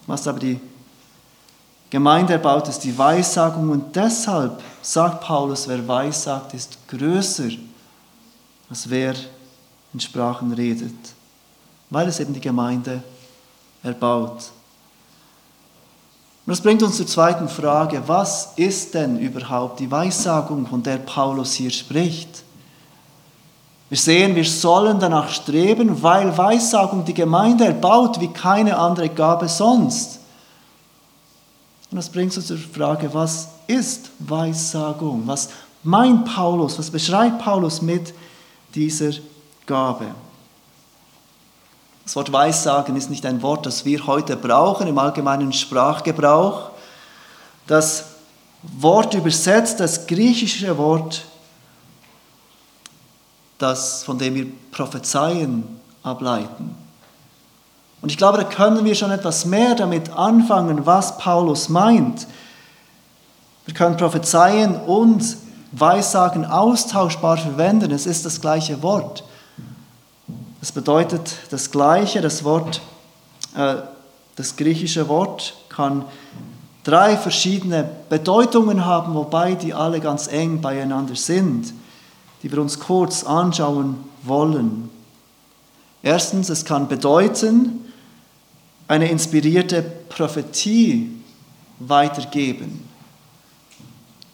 Was 0.08 0.28
aber 0.28 0.40
die 0.40 0.60
Gemeinde 1.90 2.34
erbaut, 2.34 2.68
ist 2.68 2.80
die 2.80 2.98
Weissagung 2.98 3.70
und 3.70 3.96
deshalb 3.96 4.62
sagt 4.82 5.22
Paulus, 5.22 5.68
wer 5.68 5.88
weissagt, 5.88 6.54
ist 6.54 6.78
größer, 6.88 7.50
als 8.70 8.90
wer 8.90 9.16
in 9.94 10.00
Sprachen 10.00 10.52
redet, 10.54 10.96
weil 11.90 12.08
es 12.08 12.20
eben 12.20 12.34
die 12.34 12.42
Gemeinde 12.42 13.02
erbaut. 13.82 14.52
Und 16.46 16.52
das 16.52 16.62
bringt 16.62 16.84
uns 16.84 16.98
zur 16.98 17.08
zweiten 17.08 17.50
Frage, 17.50 18.04
was 18.06 18.54
ist 18.56 18.94
denn 18.94 19.18
überhaupt 19.18 19.80
die 19.80 19.90
Weissagung, 19.90 20.68
von 20.68 20.84
der 20.84 20.98
Paulus 20.98 21.54
hier 21.54 21.72
spricht? 21.72 22.45
Wir 23.96 24.02
sehen, 24.02 24.36
wir 24.36 24.44
sollen 24.44 25.00
danach 25.00 25.30
streben, 25.30 26.04
weil 26.04 26.38
Weissagung 26.38 27.06
die 27.06 27.14
Gemeinde 27.14 27.64
erbaut 27.64 28.20
wie 28.20 28.28
keine 28.28 28.78
andere 28.78 29.08
Gabe 29.08 29.48
sonst. 29.48 30.20
Und 31.90 31.96
das 31.96 32.10
bringt 32.10 32.36
uns 32.36 32.48
zur 32.48 32.58
Frage, 32.58 33.14
was 33.14 33.48
ist 33.68 34.10
Weissagung? 34.20 35.24
Was 35.28 35.48
meint 35.82 36.26
Paulus? 36.26 36.78
Was 36.78 36.92
beschreibt 36.92 37.40
Paulus 37.40 37.82
mit 37.82 38.14
dieser 38.74 39.12
Gabe? 39.66 40.08
Das 42.04 42.18
Wort 42.18 42.34
Weissagen 42.34 42.98
ist 42.98 43.10
nicht 43.10 43.26
ein 43.26 43.42
Wort, 43.42 43.66
das 43.66 43.86
wir 43.86 44.06
heute 44.08 44.36
brauchen 44.36 44.88
im 44.88 44.98
allgemeinen 44.98 45.54
Sprachgebrauch. 45.54 46.72
Das 47.66 48.08
Wort 48.62 49.14
übersetzt, 49.14 49.80
das 49.80 50.06
griechische 50.06 50.78
Wort 50.78 51.24
das, 53.58 54.04
von 54.04 54.18
dem 54.18 54.36
wir 54.36 54.48
Prophezeien 54.72 55.64
ableiten. 56.04 56.76
Und 58.02 58.12
ich 58.12 58.18
glaube, 58.18 58.38
da 58.38 58.44
können 58.44 58.86
wir 58.86 58.94
schon 58.94 59.12
etwas 59.12 59.46
mehr 59.46 59.76
damit 59.76 60.12
anfangen, 60.12 60.86
was 60.86 61.18
Paulus 61.18 61.70
meint. 61.70 62.28
Wir 63.66 63.74
können 63.74 63.98
Prophezeien 63.98 64.76
und 64.76 65.38
Weissagen 65.72 66.46
austauschbar 66.46 67.38
verwenden. 67.38 67.92
Es 67.92 68.06
ist 68.06 68.26
das 68.26 68.40
gleiche 68.40 68.84
Wort. 68.84 69.24
Es 70.62 70.72
bedeutet 70.72 71.38
das 71.50 71.72
Gleiche. 71.72 72.22
Das 72.22 72.44
Wort, 72.44 72.82
äh, 73.56 73.76
das 74.36 74.56
griechische 74.56 75.08
Wort 75.08 75.56
kann 75.70 76.06
drei 76.84 77.18
verschiedene 77.18 77.90
Bedeutungen 78.10 78.86
haben, 78.86 79.16
wobei 79.16 79.56
die 79.56 79.74
alle 79.74 80.00
ganz 80.00 80.28
eng 80.28 80.62
beieinander 80.62 81.16
sind 81.16 81.74
die 82.46 82.52
wir 82.52 82.62
uns 82.62 82.80
kurz 82.80 83.24
anschauen 83.24 83.96
wollen. 84.22 84.92
Erstens, 86.04 86.50
es 86.50 86.64
kann 86.64 86.88
bedeuten, 86.88 87.92
eine 88.88 89.10
inspirierte 89.10 89.82
Prophetie 89.82 91.10
weitergeben. 91.80 92.88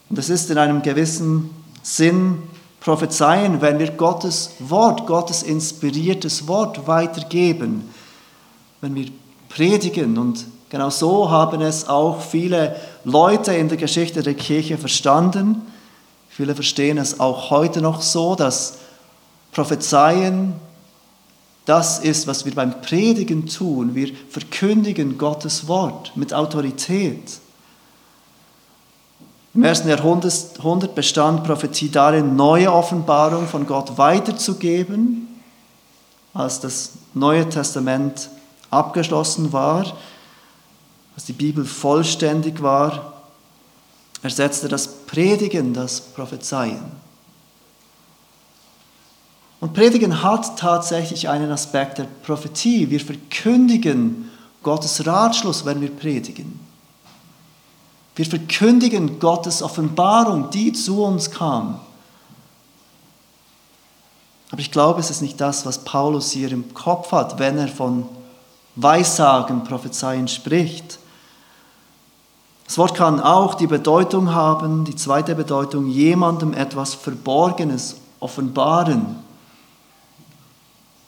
Und 0.09 0.17
das 0.17 0.27
ist 0.27 0.51
in 0.51 0.57
einem 0.57 0.81
gewissen 0.81 1.51
Sinn 1.83 2.39
Prophezeien, 2.81 3.61
wenn 3.61 3.79
wir 3.79 3.91
Gottes 3.91 4.55
Wort, 4.59 5.07
Gottes 5.07 5.41
inspiriertes 5.41 6.49
Wort 6.49 6.87
weitergeben, 6.87 7.89
wenn 8.81 8.93
wir 8.93 9.07
predigen. 9.47 10.17
Und 10.17 10.45
genau 10.69 10.89
so 10.89 11.29
haben 11.29 11.61
es 11.61 11.87
auch 11.87 12.19
viele 12.19 12.75
Leute 13.05 13.53
in 13.53 13.69
der 13.69 13.77
Geschichte 13.77 14.21
der 14.21 14.33
Kirche 14.33 14.77
verstanden. 14.77 15.61
Viele 16.31 16.55
verstehen 16.55 16.97
es 16.97 17.19
auch 17.19 17.49
heute 17.49 17.81
noch 17.81 18.01
so, 18.01 18.35
dass 18.35 18.77
Prophezeien 19.51 20.53
das 21.65 21.99
ist, 21.99 22.25
was 22.25 22.45
wir 22.45 22.55
beim 22.55 22.81
Predigen 22.81 23.45
tun. 23.45 23.95
Wir 23.95 24.11
verkündigen 24.29 25.17
Gottes 25.17 25.67
Wort 25.67 26.13
mit 26.15 26.33
Autorität. 26.33 27.39
Im 29.53 29.63
ersten 29.63 29.89
Jahrhundert 29.89 30.95
bestand 30.95 31.43
Prophetie 31.43 31.89
darin, 31.89 32.37
neue 32.37 32.71
Offenbarung 32.71 33.47
von 33.47 33.67
Gott 33.67 33.97
weiterzugeben, 33.97 35.27
als 36.33 36.61
das 36.61 36.93
Neue 37.13 37.47
Testament 37.49 38.29
abgeschlossen 38.69 39.51
war, 39.51 39.97
als 41.15 41.25
die 41.25 41.33
Bibel 41.33 41.65
vollständig 41.65 42.63
war, 42.63 43.20
ersetzte 44.23 44.67
das 44.67 44.87
Predigen 45.05 45.73
das 45.73 46.01
Prophezeien. 46.01 46.81
Und 49.59 49.73
Predigen 49.73 50.23
hat 50.23 50.57
tatsächlich 50.57 51.29
einen 51.29 51.51
Aspekt 51.51 51.99
der 51.99 52.07
Prophetie. 52.23 52.89
Wir 52.89 52.99
verkündigen 52.99 54.31
Gottes 54.63 55.05
Ratschluss, 55.05 55.65
wenn 55.65 55.81
wir 55.81 55.91
predigen. 55.91 56.59
Wir 58.15 58.25
verkündigen 58.25 59.19
Gottes 59.19 59.61
Offenbarung, 59.61 60.49
die 60.49 60.73
zu 60.73 61.03
uns 61.03 61.29
kam. 61.31 61.79
Aber 64.51 64.59
ich 64.59 64.71
glaube, 64.71 64.99
es 64.99 65.09
ist 65.09 65.21
nicht 65.21 65.39
das, 65.39 65.65
was 65.65 65.83
Paulus 65.83 66.31
hier 66.31 66.51
im 66.51 66.73
Kopf 66.73 67.11
hat, 67.11 67.39
wenn 67.39 67.57
er 67.57 67.69
von 67.69 68.09
Weissagen, 68.75 69.63
Prophezeien 69.63 70.27
spricht. 70.27 70.99
Das 72.71 72.77
Wort 72.77 72.95
kann 72.95 73.19
auch 73.19 73.55
die 73.55 73.67
Bedeutung 73.67 74.33
haben, 74.33 74.85
die 74.85 74.95
zweite 74.95 75.35
Bedeutung, 75.35 75.87
jemandem 75.87 76.53
etwas 76.53 76.93
Verborgenes 76.93 77.97
offenbaren. 78.21 79.17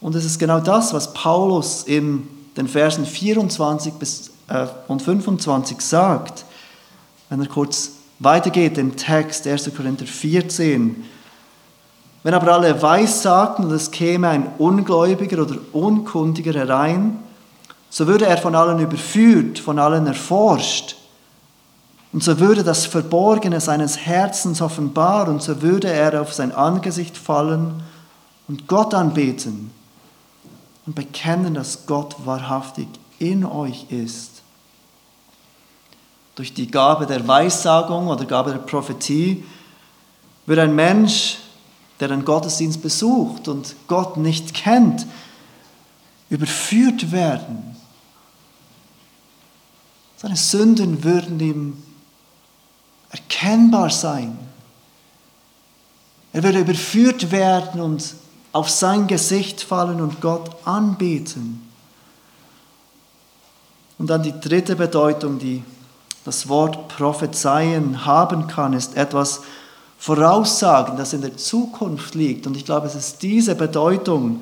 Und 0.01 0.13
es 0.13 0.25
ist 0.25 0.39
genau 0.39 0.59
das, 0.59 0.93
was 0.93 1.13
Paulus 1.13 1.83
in 1.83 2.27
den 2.57 2.67
Versen 2.67 3.05
24 3.05 3.93
bis, 3.93 4.31
äh, 4.49 4.67
und 4.89 5.03
25 5.03 5.79
sagt. 5.79 6.43
Wenn 7.29 7.39
er 7.39 7.47
kurz 7.47 7.91
weitergeht 8.19 8.77
im 8.77 8.97
Text 8.97 9.47
1. 9.47 9.71
Korinther 9.73 10.05
14. 10.05 11.05
Wenn 12.23 12.33
aber 12.33 12.51
alle 12.51 12.81
weissagten 12.81 13.63
und 13.63 13.71
es 13.71 13.89
käme 13.89 14.27
ein 14.27 14.51
Ungläubiger 14.57 15.41
oder 15.41 15.55
Unkundiger 15.71 16.51
herein, 16.51 17.19
so 17.89 18.05
würde 18.05 18.25
er 18.25 18.37
von 18.37 18.53
allen 18.53 18.81
überführt, 18.81 19.59
von 19.59 19.79
allen 19.79 20.07
erforscht. 20.07 20.97
Und 22.13 22.23
so 22.23 22.39
würde 22.39 22.63
das 22.63 22.85
Verborgene 22.85 23.59
seines 23.59 23.97
Herzens 23.97 24.61
offenbar 24.61 25.27
und 25.27 25.41
so 25.41 25.61
würde 25.61 25.91
er 25.91 26.21
auf 26.21 26.31
sein 26.33 26.51
Angesicht 26.51 27.17
fallen 27.17 27.83
und 28.47 28.67
Gott 28.67 28.93
anbeten 28.93 29.71
und 30.85 30.95
bekennen, 30.95 31.55
dass 31.55 31.85
Gott 31.87 32.15
wahrhaftig 32.23 32.87
in 33.19 33.43
euch 33.43 33.87
ist 33.89 34.33
durch 36.35 36.53
die 36.53 36.69
Gabe 36.69 37.05
der 37.05 37.27
Weissagung 37.27 38.07
oder 38.07 38.25
Gabe 38.25 38.51
der 38.51 38.59
Prophetie, 38.59 39.43
wird 40.45 40.59
ein 40.59 40.75
Mensch, 40.75 41.37
der 41.99 42.11
einen 42.11 42.25
Gottesdienst 42.25 42.81
besucht 42.81 43.47
und 43.47 43.75
Gott 43.87 44.17
nicht 44.17 44.53
kennt, 44.53 45.05
überführt 46.29 47.11
werden. 47.11 47.75
Seine 50.17 50.35
Sünden 50.35 51.03
würden 51.03 51.39
ihm 51.39 51.82
erkennbar 53.13 53.89
sein. 53.91 54.37
Er 56.33 56.43
würde 56.43 56.59
überführt 56.59 57.31
werden 57.31 57.79
und 57.79 58.15
auf 58.51 58.69
sein 58.69 59.07
Gesicht 59.07 59.61
fallen 59.61 60.01
und 60.01 60.19
Gott 60.19 60.55
anbeten. 60.65 61.61
Und 63.99 64.09
dann 64.09 64.23
die 64.23 64.39
dritte 64.39 64.75
Bedeutung, 64.75 65.37
die 65.39 65.63
das 66.25 66.49
Wort 66.49 66.87
prophezeien 66.87 68.05
haben 68.05 68.47
kann, 68.47 68.73
ist 68.73 68.97
etwas 68.97 69.41
voraussagen, 69.99 70.97
das 70.97 71.13
in 71.13 71.21
der 71.21 71.37
Zukunft 71.37 72.15
liegt. 72.15 72.47
Und 72.47 72.57
ich 72.57 72.65
glaube, 72.65 72.87
es 72.87 72.95
ist 72.95 73.21
diese 73.21 73.55
Bedeutung, 73.55 74.41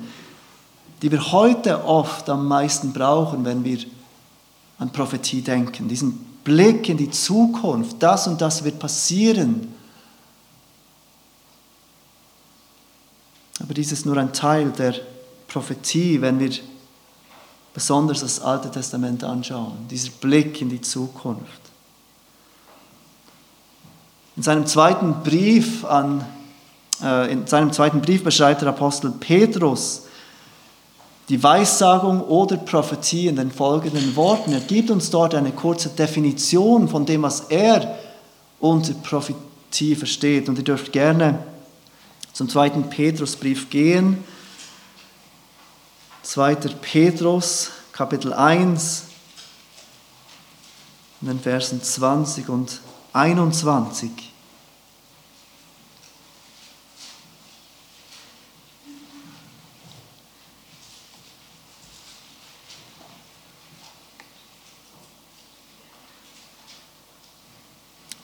die 1.02 1.10
wir 1.10 1.32
heute 1.32 1.84
oft 1.84 2.28
am 2.30 2.48
meisten 2.48 2.92
brauchen, 2.92 3.44
wenn 3.44 3.64
wir 3.64 3.78
an 4.78 4.90
Prophetie 4.90 5.42
denken. 5.42 5.88
Diesen 5.88 6.31
Blick 6.44 6.88
in 6.88 6.96
die 6.96 7.10
Zukunft, 7.10 7.96
das 8.02 8.26
und 8.26 8.40
das 8.40 8.64
wird 8.64 8.78
passieren. 8.78 9.72
Aber 13.60 13.74
dies 13.74 13.92
ist 13.92 14.06
nur 14.06 14.16
ein 14.16 14.32
Teil 14.32 14.70
der 14.70 14.94
Prophetie, 15.46 16.20
wenn 16.20 16.40
wir 16.40 16.50
besonders 17.74 18.20
das 18.20 18.40
Alte 18.40 18.70
Testament 18.70 19.24
anschauen, 19.24 19.86
dieser 19.88 20.10
Blick 20.10 20.60
in 20.60 20.68
die 20.68 20.80
Zukunft. 20.80 21.60
In 24.36 24.42
seinem 24.42 24.66
zweiten 24.66 25.22
Brief 25.22 25.84
an, 25.84 26.24
äh, 27.02 27.30
in 27.32 27.46
seinem 27.46 27.72
zweiten 27.72 28.00
Brief 28.00 28.24
beschreibt 28.24 28.62
der 28.62 28.70
Apostel 28.70 29.10
Petrus 29.10 30.06
die 31.28 31.42
Weissagung 31.42 32.20
oder 32.22 32.56
Prophetie 32.56 33.28
in 33.28 33.36
den 33.36 33.50
folgenden 33.50 34.16
Worten. 34.16 34.52
Er 34.52 34.60
gibt 34.60 34.90
uns 34.90 35.10
dort 35.10 35.34
eine 35.34 35.52
kurze 35.52 35.90
Definition 35.90 36.88
von 36.88 37.06
dem, 37.06 37.22
was 37.22 37.40
er 37.48 37.98
unter 38.60 38.94
Prophetie 38.94 39.94
versteht. 39.94 40.48
Und 40.48 40.58
ihr 40.58 40.64
dürft 40.64 40.92
gerne 40.92 41.38
zum 42.32 42.48
zweiten 42.48 42.88
Petrusbrief 42.88 43.70
gehen. 43.70 44.24
2. 46.22 46.54
Petrus, 46.80 47.70
Kapitel 47.92 48.32
1, 48.32 49.04
in 51.20 51.28
den 51.28 51.40
Versen 51.40 51.82
20 51.82 52.48
und 52.48 52.80
21. 53.12 54.31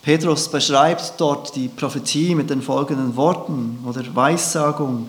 Petrus 0.09 0.49
beschreibt 0.49 1.13
dort 1.19 1.55
die 1.55 1.69
Prophetie 1.69 2.35
mit 2.35 2.49
den 2.49 2.63
folgenden 2.63 3.15
Worten 3.15 3.81
oder 3.87 4.03
Weissagung. 4.17 5.07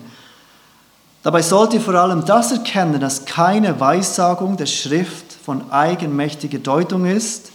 Dabei 1.22 1.40
sollt 1.40 1.72
ihr 1.72 1.80
vor 1.80 1.94
allem 1.94 2.26
das 2.26 2.52
erkennen, 2.52 3.00
dass 3.00 3.24
keine 3.24 3.80
Weissagung 3.80 4.58
der 4.58 4.66
Schrift 4.66 5.32
von 5.32 5.70
eigenmächtiger 5.70 6.58
Deutung 6.58 7.06
ist, 7.06 7.50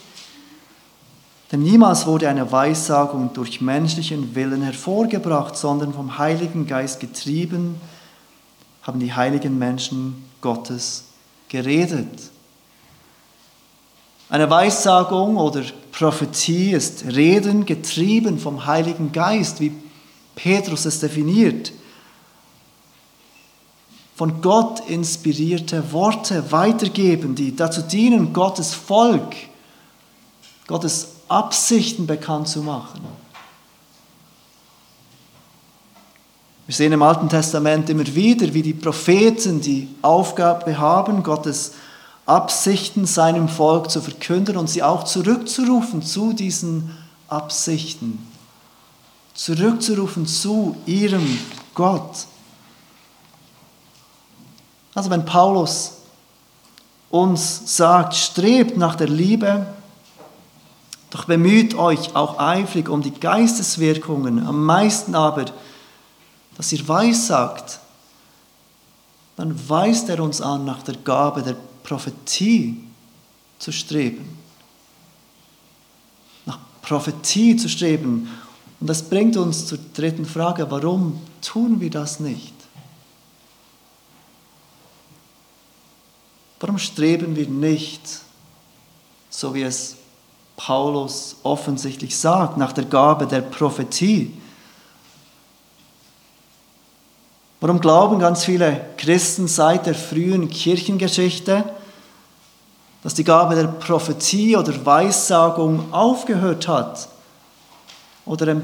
denn 1.51 1.61
niemals 1.61 2.07
wurde 2.07 2.29
eine 2.29 2.51
Weissagung 2.51 3.31
durch 3.35 3.61
menschlichen 3.61 4.33
Willen 4.33 4.63
hervorgebracht, 4.63 5.55
sondern 5.55 5.93
vom 5.93 6.17
Heiligen 6.17 6.65
Geist 6.65 6.99
getrieben, 6.99 7.79
haben 8.81 8.99
die 8.99 9.13
heiligen 9.13 9.59
Menschen 9.59 10.25
Gottes 10.41 11.03
geredet. 11.47 12.09
Eine 14.29 14.49
Weissagung 14.49 15.37
oder 15.37 15.63
Prophetie 15.91 16.71
ist 16.71 17.05
Reden 17.05 17.65
getrieben 17.65 18.39
vom 18.39 18.65
Heiligen 18.65 19.11
Geist, 19.11 19.59
wie 19.59 19.71
Petrus 20.35 20.85
es 20.85 20.99
definiert. 20.99 21.71
Von 24.15 24.41
Gott 24.41 24.81
inspirierte 24.89 25.91
Worte 25.91 26.51
weitergeben, 26.51 27.35
die 27.35 27.55
dazu 27.55 27.81
dienen, 27.81 28.33
Gottes 28.33 28.73
Volk, 28.73 29.35
Gottes 30.67 31.09
Absichten 31.27 32.07
bekannt 32.07 32.47
zu 32.47 32.61
machen. 32.61 33.01
Wir 36.65 36.73
sehen 36.73 36.93
im 36.93 37.01
Alten 37.03 37.29
Testament 37.29 37.89
immer 37.91 38.07
wieder, 38.07 38.51
wie 38.53 38.63
die 38.63 38.73
Propheten 38.73 39.61
die 39.61 39.87
Aufgabe 40.01 40.77
haben, 40.77 41.21
Gottes 41.21 41.73
Absichten 42.25 43.05
seinem 43.05 43.49
Volk 43.49 43.91
zu 43.91 44.01
verkünden 44.01 44.57
und 44.57 44.69
sie 44.69 44.81
auch 44.81 45.03
zurückzurufen 45.03 46.01
zu 46.01 46.33
diesen 46.33 46.97
Absichten. 47.27 48.25
Zurückzurufen 49.35 50.25
zu 50.25 50.75
ihrem 50.85 51.39
Gott. 51.75 52.25
Also 54.95 55.09
wenn 55.09 55.25
Paulus 55.25 55.91
uns 57.11 57.77
sagt, 57.77 58.15
strebt 58.15 58.77
nach 58.77 58.95
der 58.95 59.09
Liebe, 59.09 59.67
doch 61.11 61.25
bemüht 61.25 61.75
euch 61.75 62.15
auch 62.15 62.39
eifrig 62.39 62.89
um 62.89 63.01
die 63.01 63.13
Geisteswirkungen, 63.13 64.45
am 64.45 64.65
meisten 64.65 65.15
aber, 65.15 65.45
dass 66.57 66.71
ihr 66.71 66.87
weissagt, 66.87 67.79
dann 69.35 69.69
weist 69.69 70.09
er 70.09 70.21
uns 70.21 70.41
an, 70.41 70.65
nach 70.65 70.81
der 70.81 70.95
Gabe 70.95 71.43
der 71.43 71.55
Prophetie 71.85 72.77
zu 73.59 73.71
streben. 73.71 74.37
Nach 76.45 76.59
Prophetie 76.81 77.55
zu 77.55 77.69
streben. 77.69 78.29
Und 78.79 78.87
das 78.87 79.03
bringt 79.03 79.37
uns 79.37 79.67
zur 79.67 79.79
dritten 79.93 80.25
Frage, 80.25 80.69
warum 80.69 81.21
tun 81.41 81.79
wir 81.79 81.89
das 81.89 82.19
nicht? 82.19 82.53
Warum 86.59 86.77
streben 86.77 87.35
wir 87.35 87.47
nicht, 87.47 88.01
so 89.29 89.53
wie 89.53 89.61
es 89.61 89.97
Paulus 90.57 91.37
offensichtlich 91.43 92.17
sagt, 92.17 92.57
nach 92.57 92.71
der 92.71 92.85
Gabe 92.85 93.27
der 93.27 93.41
Prophetie. 93.41 94.33
Warum 97.61 97.79
glauben 97.79 98.19
ganz 98.19 98.43
viele 98.43 98.81
Christen 98.97 99.47
seit 99.47 99.85
der 99.85 99.95
frühen 99.95 100.49
Kirchengeschichte, 100.49 101.63
dass 103.01 103.13
die 103.13 103.23
Gabe 103.23 103.55
der 103.55 103.67
Prophetie 103.67 104.57
oder 104.57 104.85
Weissagung 104.85 105.93
aufgehört 105.93 106.67
hat 106.67 107.07
oder 108.25 108.45
dem 108.45 108.61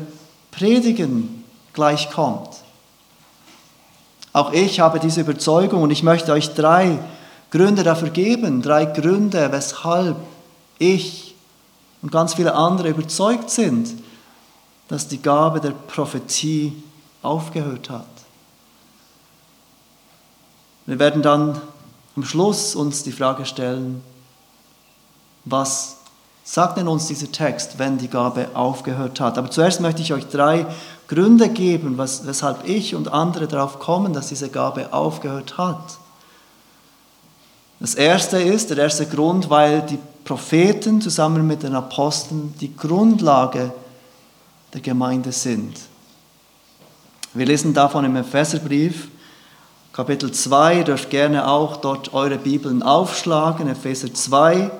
Predigen 0.51 1.43
gleichkommt? 1.73 2.49
Auch 4.33 4.53
ich 4.53 4.79
habe 4.79 4.99
diese 4.99 5.21
Überzeugung 5.21 5.83
und 5.83 5.91
ich 5.91 6.03
möchte 6.03 6.31
euch 6.31 6.53
drei 6.53 6.99
Gründe 7.49 7.83
dafür 7.83 8.09
geben, 8.09 8.61
drei 8.61 8.85
Gründe, 8.85 9.51
weshalb 9.51 10.15
ich 10.79 11.35
und 12.01 12.11
ganz 12.11 12.33
viele 12.33 12.53
andere 12.55 12.89
überzeugt 12.89 13.49
sind, 13.49 13.93
dass 14.87 15.07
die 15.07 15.21
Gabe 15.21 15.59
der 15.59 15.71
Prophetie 15.71 16.73
aufgehört 17.21 17.89
hat. 17.89 18.05
Wir 20.85 20.99
werden 20.99 21.21
dann 21.21 21.61
am 22.15 22.23
Schluss 22.23 22.75
uns 22.75 23.03
die 23.03 23.11
Frage 23.11 23.45
stellen, 23.45 24.03
was 25.45 25.97
sagt 26.43 26.77
denn 26.77 26.87
uns 26.87 27.07
dieser 27.07 27.31
Text, 27.31 27.79
wenn 27.79 27.97
die 27.97 28.07
Gabe 28.07 28.49
aufgehört 28.53 29.19
hat? 29.19 29.37
Aber 29.37 29.49
zuerst 29.49 29.79
möchte 29.79 30.01
ich 30.01 30.13
euch 30.13 30.27
drei 30.27 30.65
Gründe 31.07 31.49
geben, 31.49 31.97
was, 31.97 32.25
weshalb 32.25 32.67
ich 32.67 32.95
und 32.95 33.11
andere 33.11 33.47
darauf 33.47 33.79
kommen, 33.79 34.13
dass 34.13 34.27
diese 34.27 34.49
Gabe 34.49 34.93
aufgehört 34.93 35.57
hat. 35.57 35.97
Das 37.79 37.95
erste 37.95 38.41
ist, 38.41 38.69
der 38.69 38.77
erste 38.77 39.07
Grund, 39.07 39.49
weil 39.49 39.81
die 39.81 39.99
Propheten 40.23 41.01
zusammen 41.01 41.47
mit 41.47 41.63
den 41.63 41.73
Aposteln 41.73 42.53
die 42.61 42.75
Grundlage 42.75 43.71
der 44.73 44.81
Gemeinde 44.81 45.31
sind. 45.31 45.75
Wir 47.33 47.45
lesen 47.45 47.73
davon 47.73 48.05
im 48.05 48.15
Epheserbrief, 48.15 49.07
Kapitel 49.93 50.31
2, 50.31 50.77
ihr 50.77 50.83
dürft 50.85 51.09
gerne 51.09 51.49
auch 51.49 51.75
dort 51.75 52.13
eure 52.13 52.37
Bibeln 52.37 52.81
aufschlagen, 52.81 53.67
Epheser 53.67 54.13
2. 54.13 54.71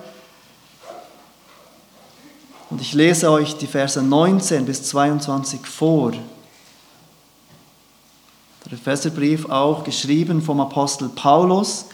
Und 2.70 2.80
ich 2.80 2.94
lese 2.94 3.30
euch 3.30 3.58
die 3.58 3.68
Verse 3.68 4.02
19 4.02 4.66
bis 4.66 4.84
22 4.84 5.68
vor. 5.68 6.12
Der 8.66 8.72
Epheserbrief 8.72 9.50
auch 9.50 9.84
geschrieben 9.84 10.42
vom 10.42 10.62
Apostel 10.62 11.10
Paulus 11.10 11.88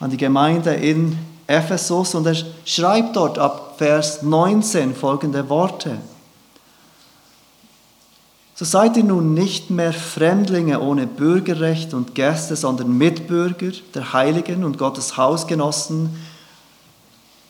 an 0.00 0.10
die 0.10 0.16
Gemeinde 0.16 0.74
in 0.74 1.16
Ephesus 1.46 2.16
und 2.16 2.26
er 2.26 2.34
schreibt 2.64 3.14
dort 3.14 3.38
ab 3.38 3.76
Vers 3.78 4.22
19 4.22 4.96
folgende 4.96 5.48
Worte. 5.48 5.98
So 8.54 8.64
seid 8.64 8.96
ihr 8.96 9.04
nun 9.04 9.32
nicht 9.34 9.70
mehr 9.70 9.92
Fremdlinge 9.92 10.80
ohne 10.80 11.06
Bürgerrecht 11.06 11.94
und 11.94 12.14
Gäste, 12.14 12.54
sondern 12.54 12.96
Mitbürger 12.98 13.72
der 13.94 14.12
Heiligen 14.12 14.62
und 14.64 14.76
Gottes 14.78 15.16
Hausgenossen, 15.16 16.10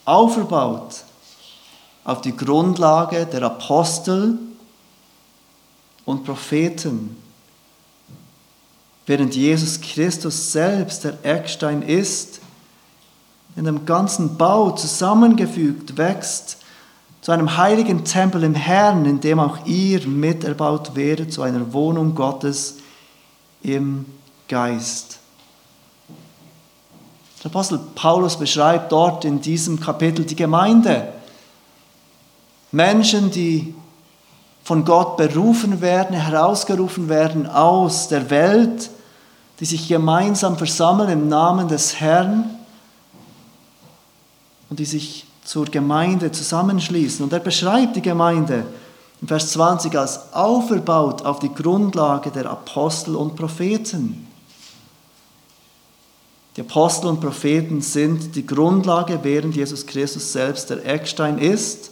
auferbaut 0.05 1.03
auf 2.05 2.21
die 2.21 2.35
Grundlage 2.35 3.25
der 3.25 3.43
Apostel 3.43 4.37
und 6.05 6.25
Propheten, 6.25 7.15
während 9.05 9.35
Jesus 9.35 9.79
Christus 9.79 10.51
selbst 10.51 11.03
der 11.03 11.17
Eckstein 11.23 11.81
ist, 11.81 12.39
in 13.55 13.65
dem 13.65 13.85
ganzen 13.85 14.37
Bau 14.37 14.71
zusammengefügt 14.71 15.97
wächst 15.97 16.62
zu 17.23 17.31
einem 17.31 17.55
heiligen 17.55 18.03
Tempel 18.03 18.43
im 18.43 18.53
Herrn, 18.53 19.05
in 19.05 19.21
dem 19.21 19.39
auch 19.39 19.65
ihr 19.65 20.05
miterbaut 20.05 20.93
werdet 20.93 21.31
zu 21.31 21.41
einer 21.41 21.71
Wohnung 21.71 22.15
Gottes 22.15 22.79
im 23.61 24.05
Geist. 24.49 25.19
Der 27.41 27.49
Apostel 27.49 27.79
Paulus 27.95 28.37
beschreibt 28.37 28.91
dort 28.91 29.23
in 29.23 29.39
diesem 29.39 29.79
Kapitel 29.79 30.25
die 30.25 30.35
Gemeinde. 30.35 31.13
Menschen, 32.73 33.31
die 33.31 33.73
von 34.65 34.83
Gott 34.83 35.15
berufen 35.15 35.79
werden, 35.79 36.17
herausgerufen 36.17 37.07
werden 37.07 37.47
aus 37.47 38.09
der 38.09 38.29
Welt, 38.31 38.89
die 39.61 39.65
sich 39.65 39.87
gemeinsam 39.87 40.57
versammeln 40.57 41.09
im 41.09 41.29
Namen 41.29 41.69
des 41.69 42.01
Herrn 42.01 42.49
und 44.69 44.79
die 44.79 44.85
sich 44.85 45.25
zur 45.43 45.65
Gemeinde 45.65 46.31
zusammenschließen. 46.31 47.23
Und 47.23 47.33
er 47.33 47.39
beschreibt 47.39 47.95
die 47.95 48.01
Gemeinde 48.01 48.65
in 49.21 49.27
Vers 49.27 49.51
20 49.51 49.95
als 49.95 50.33
auferbaut 50.33 51.23
auf 51.23 51.39
die 51.39 51.53
Grundlage 51.53 52.31
der 52.31 52.49
Apostel 52.49 53.15
und 53.15 53.35
Propheten. 53.35 54.27
Die 56.55 56.61
Apostel 56.61 57.07
und 57.07 57.19
Propheten 57.19 57.81
sind 57.81 58.35
die 58.35 58.45
Grundlage, 58.45 59.19
während 59.23 59.55
Jesus 59.55 59.85
Christus 59.85 60.31
selbst 60.31 60.69
der 60.69 60.85
Eckstein 60.85 61.39
ist. 61.39 61.89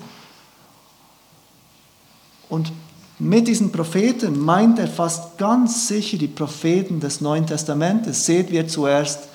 Und 2.47 2.71
mit 3.17 3.47
diesen 3.47 3.71
Propheten 3.71 4.39
meint 4.39 4.77
er 4.77 4.87
fast 4.87 5.37
ganz 5.37 5.87
sicher 5.87 6.17
die 6.17 6.27
Propheten 6.27 6.99
des 6.99 7.21
Neuen 7.21 7.47
Testamentes. 7.47 8.25
Seht, 8.25 8.51
wie 8.51 8.57
er 8.57 8.67
zuerst 8.67 9.29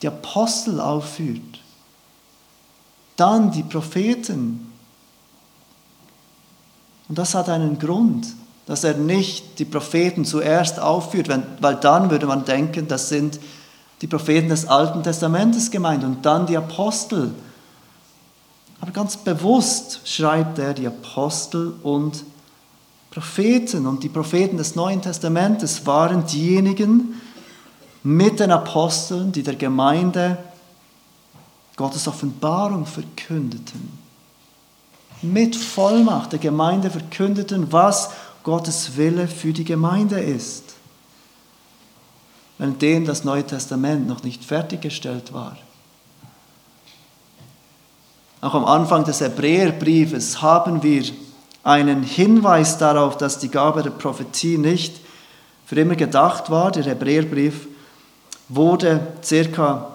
die 0.00 0.08
Apostel 0.08 0.80
aufführt 0.80 1.51
dann 3.22 3.52
die 3.52 3.62
Propheten. 3.62 4.72
Und 7.08 7.18
das 7.18 7.36
hat 7.36 7.48
einen 7.48 7.78
Grund, 7.78 8.26
dass 8.66 8.82
er 8.82 8.94
nicht 8.94 9.60
die 9.60 9.64
Propheten 9.64 10.24
zuerst 10.24 10.80
aufführt, 10.80 11.28
weil 11.60 11.76
dann 11.76 12.10
würde 12.10 12.26
man 12.26 12.44
denken, 12.44 12.88
das 12.88 13.08
sind 13.08 13.38
die 14.00 14.08
Propheten 14.08 14.48
des 14.48 14.66
Alten 14.66 15.04
Testamentes 15.04 15.70
gemeint 15.70 16.02
und 16.02 16.26
dann 16.26 16.46
die 16.46 16.56
Apostel. 16.56 17.32
Aber 18.80 18.90
ganz 18.90 19.16
bewusst 19.16 20.00
schreibt 20.04 20.58
er 20.58 20.74
die 20.74 20.88
Apostel 20.88 21.74
und 21.84 22.24
Propheten. 23.12 23.86
Und 23.86 24.02
die 24.02 24.08
Propheten 24.08 24.56
des 24.56 24.74
Neuen 24.74 25.00
Testamentes 25.00 25.86
waren 25.86 26.26
diejenigen 26.26 27.20
mit 28.02 28.40
den 28.40 28.50
Aposteln, 28.50 29.30
die 29.30 29.44
der 29.44 29.54
Gemeinde 29.54 30.38
Gottes 31.82 32.06
Offenbarung 32.06 32.86
verkündeten. 32.86 33.98
Mit 35.20 35.56
Vollmacht 35.56 36.30
der 36.30 36.38
Gemeinde 36.38 36.90
verkündeten, 36.90 37.72
was 37.72 38.10
Gottes 38.44 38.96
Wille 38.96 39.26
für 39.26 39.52
die 39.52 39.64
Gemeinde 39.64 40.20
ist. 40.20 40.74
Währenddem 42.58 43.04
das 43.04 43.24
Neue 43.24 43.44
Testament 43.44 44.06
noch 44.06 44.22
nicht 44.22 44.44
fertiggestellt 44.44 45.32
war. 45.32 45.56
Auch 48.42 48.54
am 48.54 48.64
Anfang 48.64 49.02
des 49.02 49.20
Hebräerbriefes 49.20 50.40
haben 50.40 50.84
wir 50.84 51.02
einen 51.64 52.04
Hinweis 52.04 52.78
darauf, 52.78 53.16
dass 53.16 53.40
die 53.40 53.48
Gabe 53.48 53.82
der 53.82 53.90
Prophetie 53.90 54.56
nicht 54.56 55.00
für 55.66 55.80
immer 55.80 55.96
gedacht 55.96 56.48
war. 56.48 56.70
Der 56.70 56.84
Hebräerbrief 56.84 57.66
wurde 58.48 59.14
circa 59.24 59.91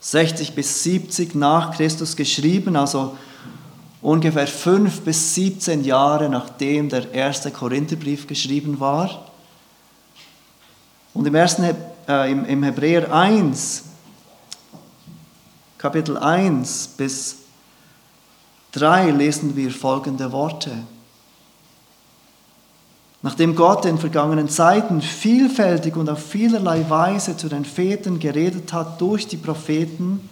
60 0.00 0.54
bis 0.54 0.82
70 0.82 1.34
nach 1.34 1.76
Christus 1.76 2.16
geschrieben, 2.16 2.76
also 2.76 3.16
ungefähr 4.02 4.46
5 4.46 5.00
bis 5.00 5.34
17 5.34 5.84
Jahre 5.84 6.28
nachdem 6.28 6.88
der 6.88 7.12
erste 7.12 7.50
Korintherbrief 7.50 8.26
geschrieben 8.26 8.78
war. 8.78 9.26
Und 11.14 11.26
im, 11.26 11.34
ersten, 11.34 11.64
äh, 12.08 12.30
im, 12.30 12.44
im 12.44 12.62
Hebräer 12.62 13.12
1, 13.12 13.84
Kapitel 15.78 16.18
1 16.18 16.88
bis 16.96 17.36
3 18.72 19.10
lesen 19.10 19.56
wir 19.56 19.70
folgende 19.70 20.30
Worte. 20.32 20.72
Nachdem 23.22 23.56
Gott 23.56 23.84
in 23.86 23.98
vergangenen 23.98 24.48
Zeiten 24.48 25.00
vielfältig 25.00 25.96
und 25.96 26.08
auf 26.08 26.22
vielerlei 26.22 26.88
Weise 26.88 27.36
zu 27.36 27.48
den 27.48 27.64
Vätern 27.64 28.18
geredet 28.18 28.72
hat 28.72 29.00
durch 29.00 29.26
die 29.26 29.36
Propheten, 29.36 30.28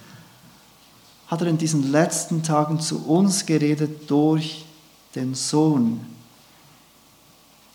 hat 1.27 1.41
er 1.41 1.49
in 1.49 1.59
diesen 1.59 1.91
letzten 1.91 2.43
Tagen 2.43 2.81
zu 2.81 3.07
uns 3.07 3.47
geredet 3.47 4.11
durch 4.11 4.65
den 5.15 5.35
Sohn. 5.35 6.01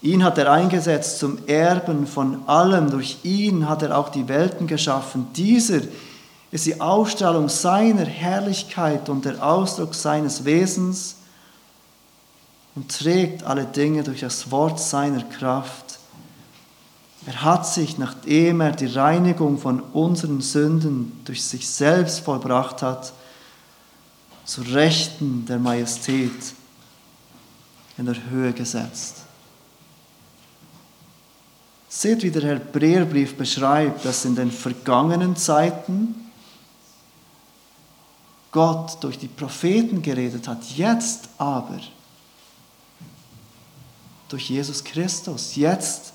Ihn 0.02 0.24
hat 0.24 0.38
er 0.38 0.52
eingesetzt 0.52 1.19
zum 1.19 1.39
Erben 1.48 2.08
von 2.08 2.48
allem. 2.48 2.89
Durch 2.89 3.17
ihn 3.24 3.67
hat 3.67 3.82
er 3.82 3.98
auch 3.98 4.10
die 4.10 4.30
Welten 4.30 4.65
geschaffen. 4.65 5.28
Dieser 5.36 5.82
ist 6.52 6.65
die 6.65 6.80
Ausstrahlung 6.80 7.50
seiner 7.50 8.06
Herrlichkeit 8.06 9.10
und 9.10 9.26
der 9.26 9.43
Ausdruck 9.45 9.93
seines 9.93 10.45
Wesens 10.45 11.17
und 12.80 12.89
trägt 12.89 13.44
alle 13.44 13.65
Dinge 13.65 14.04
durch 14.04 14.22
das 14.22 14.52
Wort 14.52 14.80
seiner 14.80 15.24
Kraft. 15.24 16.00
Er 17.26 17.44
hat 17.44 17.68
sich, 17.68 17.98
nachdem 17.98 18.62
er 18.62 18.72
die 18.72 18.86
Reinigung 18.86 19.58
von 19.58 19.82
unseren 19.82 20.39
Sünden 20.39 21.20
durch 21.26 21.44
sich 21.44 21.68
selbst 21.68 22.22
vollbracht 22.22 22.82
hat, 22.82 23.12
zu 24.46 24.62
Rechten 24.62 25.46
der 25.46 25.60
Majestät 25.60 26.32
in 27.98 28.06
der 28.06 28.30
Höhe 28.30 28.54
gesetzt. 28.54 29.24
Seht, 31.89 32.24
wie 32.24 32.32
der 32.32 32.44
Hebräerbrief 32.44 33.36
beschreibt, 33.36 34.06
dass 34.06 34.24
in 34.24 34.38
den 34.38 34.52
vergangenen 34.52 35.36
Zeiten 35.36 36.32
Gott 38.54 39.04
durch 39.04 39.20
die 39.20 39.28
Propheten 39.28 40.02
geredet 40.02 40.48
hat, 40.48 40.63
jetzt 40.78 41.28
aber 41.38 41.82
durch 44.30 44.50
Jesus 44.50 44.84
Christus, 44.84 45.56
jetzt 45.56 46.13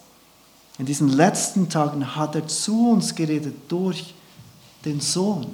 in 0.79 0.87
diesen 0.87 1.09
letzten 1.09 1.69
Tagen 1.69 2.17
hat 2.17 2.35
er 2.35 2.49
zu 2.49 2.91
uns 2.91 3.15
geredet 3.15 3.55
durch 3.69 4.15
den 4.85 5.01
Sohn. 5.01 5.47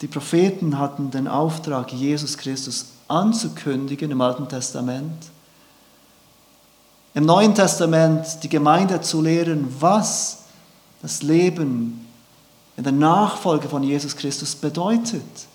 Die 0.00 0.06
Propheten 0.06 0.78
hatten 0.78 1.10
den 1.10 1.28
Auftrag, 1.28 1.92
Jesus 1.92 2.38
Christus 2.38 2.86
anzukündigen 3.08 4.10
im 4.10 4.20
Alten 4.20 4.48
Testament. 4.48 5.26
Im 7.12 7.26
Neuen 7.26 7.54
Testament 7.54 8.42
die 8.42 8.48
Gemeinde 8.48 9.00
zu 9.02 9.20
lehren, 9.20 9.74
was 9.80 10.44
das 11.02 11.22
Leben 11.22 12.06
in 12.76 12.84
der 12.84 12.92
Nachfolge 12.92 13.68
von 13.68 13.82
Jesus 13.82 14.16
Christus 14.16 14.54
bedeutet. 14.54 15.49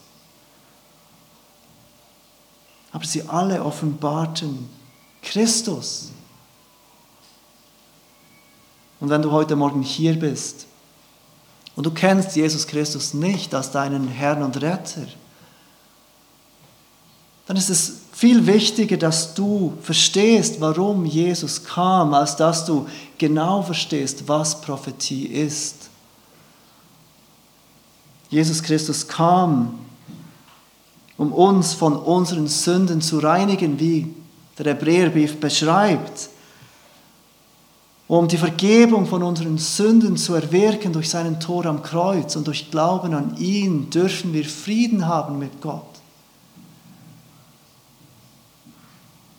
Aber 2.96 3.04
sie 3.04 3.28
alle 3.28 3.62
offenbarten 3.62 4.70
Christus. 5.22 6.12
Und 9.02 9.10
wenn 9.10 9.22
du 9.22 9.32
heute 9.32 9.58
Morgen 9.58 9.82
hier 9.82 10.18
bist 10.18 10.66
und 11.76 11.86
du 11.86 11.92
kennst 11.92 12.38
Jesus 12.38 12.66
Christus 12.66 13.14
nicht 13.14 13.54
als 13.54 13.70
deinen 13.72 14.08
Herrn 14.08 14.42
und 14.44 14.62
Retter, 14.62 15.08
dann 17.48 17.58
ist 17.58 17.70
es 17.70 17.98
viel 18.14 18.48
wichtiger, 18.48 18.96
dass 18.96 19.34
du 19.34 19.74
verstehst, 19.82 20.62
warum 20.62 21.04
Jesus 21.06 21.66
kam, 21.66 22.14
als 22.14 22.38
dass 22.38 22.64
du 22.64 22.88
genau 23.18 23.62
verstehst, 23.62 24.26
was 24.30 24.62
Prophetie 24.62 25.26
ist. 25.26 25.90
Jesus 28.30 28.64
Christus 28.64 29.06
kam, 29.06 29.85
um 31.18 31.32
uns 31.32 31.74
von 31.74 31.96
unseren 31.96 32.48
Sünden 32.48 33.02
zu 33.02 33.20
reinigen, 33.20 33.80
wie 33.80 34.14
der 34.58 34.74
Hebräerbrief 34.74 35.40
beschreibt, 35.40 36.30
um 38.08 38.28
die 38.28 38.38
Vergebung 38.38 39.08
von 39.08 39.24
unseren 39.24 39.58
Sünden 39.58 40.18
zu 40.18 40.36
erwirken 40.36 40.94
durch 40.94 41.10
seinen 41.10 41.40
Tor 41.40 41.66
am 41.66 41.82
Kreuz 41.82 42.36
und 42.36 42.46
durch 42.46 42.70
Glauben 42.70 43.14
an 43.14 43.36
ihn 43.38 43.90
dürfen 43.90 44.34
wir 44.34 44.46
Frieden 44.46 45.08
haben 45.08 45.40
mit 45.40 45.62
Gott. 45.62 45.84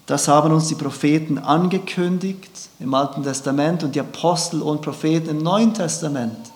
Das 0.07 0.29
haben 0.29 0.53
uns 0.53 0.69
die 0.69 0.75
Propheten 0.77 1.39
angekündigt 1.39 2.51
im 2.79 2.95
Alten 2.95 3.23
Testament 3.23 3.83
und 3.83 3.95
die 3.95 4.01
Apostel 4.01 4.63
und 4.63 4.83
Propheten 4.83 5.31
im 5.31 5.39
Neuen 5.39 5.75
Testament 5.75 6.53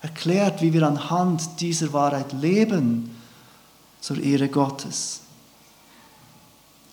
erklärt, 0.00 0.62
wie 0.62 0.72
wir 0.72 0.86
anhand 0.86 1.60
dieser 1.60 1.92
Wahrheit 1.92 2.32
leben 2.32 3.17
zur 4.00 4.22
Ehre 4.22 4.48
Gottes. 4.48 5.20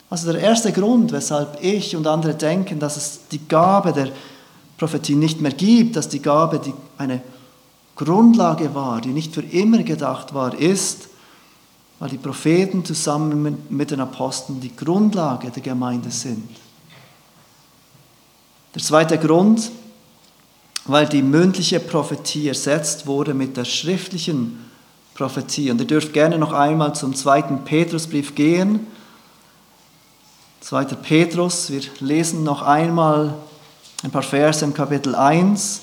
Also 0.10 0.32
der 0.32 0.42
erste 0.42 0.72
Grund, 0.72 1.12
weshalb 1.12 1.58
ich 1.62 1.96
und 1.96 2.08
andere 2.08 2.36
denken, 2.36 2.80
dass 2.80 2.96
es 2.98 3.20
die 3.32 3.48
Gabe 3.48 3.92
der 3.92 4.12
Prophetie 4.78 5.16
nicht 5.16 5.42
mehr 5.42 5.52
gibt, 5.52 5.96
dass 5.96 6.10
die 6.10 6.22
Gabe 6.22 6.60
die 6.60 6.74
eine 6.98 7.22
Grundlage 7.96 8.76
war, 8.76 9.02
die 9.02 9.10
nicht 9.10 9.34
für 9.34 9.42
immer 9.42 9.82
gedacht 9.84 10.34
war, 10.34 10.58
ist, 10.58 11.10
weil 12.00 12.10
die 12.10 12.18
Propheten 12.18 12.84
zusammen 12.84 13.66
mit 13.70 13.92
den 13.92 14.02
Aposteln 14.02 14.60
die 14.60 14.76
Grundlage 14.76 15.50
der 15.50 15.64
Gemeinde 15.64 16.12
sind. 16.12 16.50
Der 18.76 18.82
zweite 18.82 19.18
Grund, 19.18 19.72
weil 20.86 21.08
die 21.08 21.22
mündliche 21.22 21.80
Prophetie 21.80 22.50
ersetzt 22.50 23.08
wurde 23.08 23.34
mit 23.34 23.56
der 23.56 23.64
schriftlichen 23.64 24.65
Prophetie. 25.16 25.72
Und 25.72 25.82
ihr 25.82 25.88
dürft 25.88 26.14
gerne 26.14 26.38
noch 26.38 26.54
einmal 26.54 26.94
zum 26.94 27.16
zweiten 27.16 27.64
Petrusbrief 27.64 28.36
gehen 28.36 28.88
2. 30.66 30.86
Petrus, 30.96 31.70
wir 31.70 31.82
lesen 32.00 32.44
noch 32.44 32.64
einmal 32.64 33.36
ein 34.02 34.10
paar 34.10 34.24
Verse 34.24 34.66
im 34.66 34.74
Kapitel 34.74 35.14
1. 35.14 35.82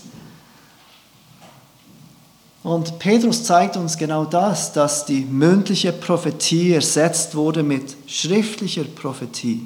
Und 2.65 2.99
Petrus 2.99 3.45
zeigt 3.45 3.77
uns 3.77 3.97
genau 3.97 4.25
das, 4.25 4.73
dass 4.73 5.05
die 5.05 5.21
mündliche 5.21 5.93
Prophetie 5.93 6.73
ersetzt 6.73 7.37
wurde 7.37 7.63
mit 7.63 7.97
schriftlicher 8.09 8.83
Prophetie. 8.83 9.63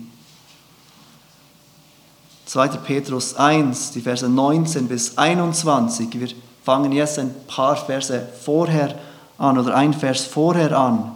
2. 2.45 2.69
Petrus 2.69 3.37
1, 3.37 3.93
die 3.93 4.03
Verse 4.03 4.29
19 4.29 4.87
bis 4.87 5.17
21. 5.17 6.09
Wir 6.13 6.29
fangen 6.63 6.93
jetzt 6.93 7.19
ein 7.19 7.35
paar 7.47 7.77
Verse 7.77 8.29
vorher 8.45 8.95
an 9.39 9.59
oder 9.59 9.75
ein 9.75 9.93
Vers 9.93 10.25
vorher 10.25 10.77
an. 10.79 11.13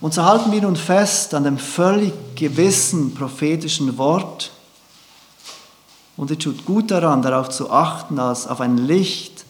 Und 0.00 0.12
so 0.12 0.24
halten 0.24 0.50
wir 0.50 0.62
nun 0.62 0.76
fest 0.76 1.32
an 1.32 1.44
dem 1.44 1.58
völlig 1.58 2.12
gewissen 2.34 3.14
prophetischen 3.14 3.96
Wort. 3.98 4.50
Und 6.16 6.30
es 6.30 6.38
tut 6.38 6.64
gut 6.64 6.90
daran, 6.90 7.22
darauf 7.22 7.48
zu 7.50 7.70
achten, 7.70 8.18
als 8.18 8.46
auf 8.48 8.60
ein 8.60 8.78
Licht, 8.78 9.44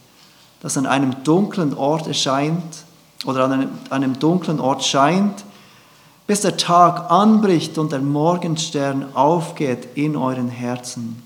das 0.60 0.76
an 0.76 0.86
einem 0.86 1.24
dunklen 1.24 1.74
Ort 1.74 2.06
erscheint 2.06 2.84
oder 3.24 3.44
an 3.44 3.52
einem, 3.52 3.70
einem 3.90 4.18
dunklen 4.18 4.60
Ort 4.60 4.84
scheint, 4.84 5.44
bis 6.26 6.42
der 6.42 6.56
Tag 6.56 7.10
anbricht 7.10 7.78
und 7.78 7.90
der 7.90 8.00
Morgenstern 8.00 9.06
aufgeht 9.14 9.88
in 9.96 10.16
euren 10.16 10.48
Herzen. 10.48 11.22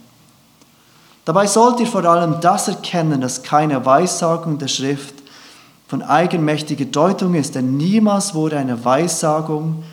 Dabei 1.25 1.49
sollt 1.49 1.81
ihr 1.81 1.87
vor 1.89 2.05
allem 2.05 2.41
das 2.41 2.69
erkennen, 2.69 3.21
dass 3.21 3.43
keine 3.43 3.85
Weissagung 3.85 4.59
der 4.59 4.69
Schrift 4.69 5.16
von 5.89 6.03
eigenmächtiger 6.03 6.85
Deutung 6.85 7.35
ist, 7.35 7.55
denn 7.55 7.77
niemals 7.77 8.35
wurde 8.35 8.59
eine 8.59 8.85
Weissagung 8.85 9.85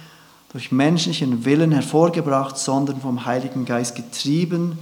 durch 0.52 0.72
menschlichen 0.72 1.46
Willen 1.46 1.72
hervorgebracht, 1.72 2.58
sondern 2.58 3.02
vom 3.02 3.26
Heiligen 3.26 3.66
Geist 3.66 3.96
getrieben, 3.96 4.78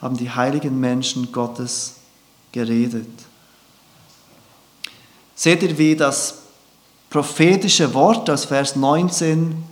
haben 0.00 0.16
die 0.16 0.30
heiligen 0.30 0.80
Menschen 0.80 1.30
Gottes 1.32 1.96
geredet. 2.52 3.08
Seht 5.34 5.62
ihr, 5.62 5.76
wie 5.78 5.96
das 5.96 6.42
prophetische 7.08 7.92
Wort 7.94 8.28
aus 8.30 8.44
Vers 8.46 8.76
19 8.76 9.62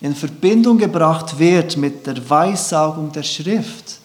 in 0.00 0.14
Verbindung 0.14 0.78
gebracht 0.78 1.38
wird 1.38 1.76
mit 1.76 2.06
der 2.06 2.28
Weissagung 2.28 3.10
der 3.12 3.22
Schrift? 3.22 3.98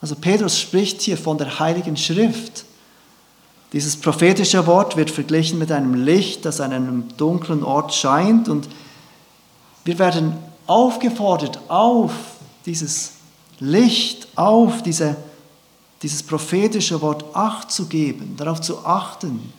Also 0.00 0.16
Petrus 0.16 0.58
spricht 0.58 1.00
hier 1.02 1.16
von 1.16 1.38
der 1.38 1.58
Heiligen 1.58 1.96
Schrift. 1.96 2.64
Dieses 3.72 3.96
prophetische 3.96 4.66
Wort 4.66 4.96
wird 4.96 5.10
verglichen 5.10 5.58
mit 5.58 5.72
einem 5.72 5.94
Licht, 5.94 6.44
das 6.44 6.60
an 6.60 6.72
einem 6.72 7.16
dunklen 7.16 7.64
Ort 7.64 7.94
scheint 7.94 8.48
und 8.48 8.68
wir 9.84 9.98
werden 9.98 10.36
aufgefordert, 10.66 11.58
auf 11.68 12.12
dieses 12.66 13.12
Licht, 13.58 14.28
auf 14.36 14.82
diese, 14.82 15.16
dieses 16.02 16.22
prophetische 16.22 17.00
Wort 17.00 17.24
Acht 17.34 17.72
zu 17.72 17.86
geben, 17.86 18.36
darauf 18.36 18.60
zu 18.60 18.84
achten. 18.84 19.52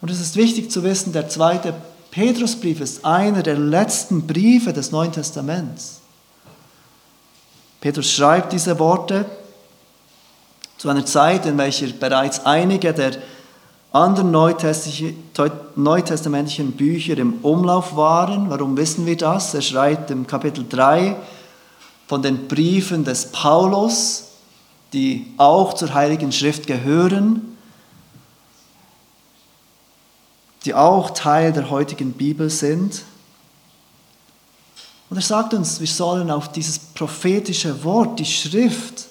Und 0.00 0.10
es 0.10 0.20
ist 0.20 0.36
wichtig 0.36 0.70
zu 0.70 0.82
wissen, 0.82 1.12
der 1.12 1.28
zweite 1.28 1.74
Petrusbrief 2.10 2.80
ist 2.80 3.04
einer 3.04 3.42
der 3.42 3.58
letzten 3.58 4.26
Briefe 4.26 4.72
des 4.72 4.90
Neuen 4.90 5.12
Testaments. 5.12 6.00
Petrus 7.80 8.10
schreibt 8.10 8.52
diese 8.52 8.78
Worte 8.78 9.26
zu 10.82 10.88
einer 10.88 11.06
Zeit, 11.06 11.46
in 11.46 11.56
welcher 11.58 11.86
bereits 11.86 12.44
einige 12.44 12.92
der 12.92 13.12
anderen 13.92 14.32
neutestamentlichen 14.32 16.72
Bücher 16.72 17.16
im 17.18 17.34
Umlauf 17.42 17.94
waren. 17.94 18.50
Warum 18.50 18.76
wissen 18.76 19.06
wir 19.06 19.16
das? 19.16 19.54
Er 19.54 19.62
schreibt 19.62 20.10
im 20.10 20.26
Kapitel 20.26 20.66
3 20.68 21.14
von 22.08 22.20
den 22.20 22.48
Briefen 22.48 23.04
des 23.04 23.30
Paulus, 23.30 24.30
die 24.92 25.32
auch 25.36 25.74
zur 25.74 25.94
Heiligen 25.94 26.32
Schrift 26.32 26.66
gehören, 26.66 27.56
die 30.64 30.74
auch 30.74 31.10
Teil 31.10 31.52
der 31.52 31.70
heutigen 31.70 32.10
Bibel 32.10 32.50
sind. 32.50 33.02
Und 35.10 35.16
er 35.16 35.22
sagt 35.22 35.54
uns, 35.54 35.78
wir 35.78 35.86
sollen 35.86 36.28
auf 36.32 36.50
dieses 36.50 36.80
prophetische 36.80 37.84
Wort, 37.84 38.18
die 38.18 38.24
Schrift, 38.24 39.06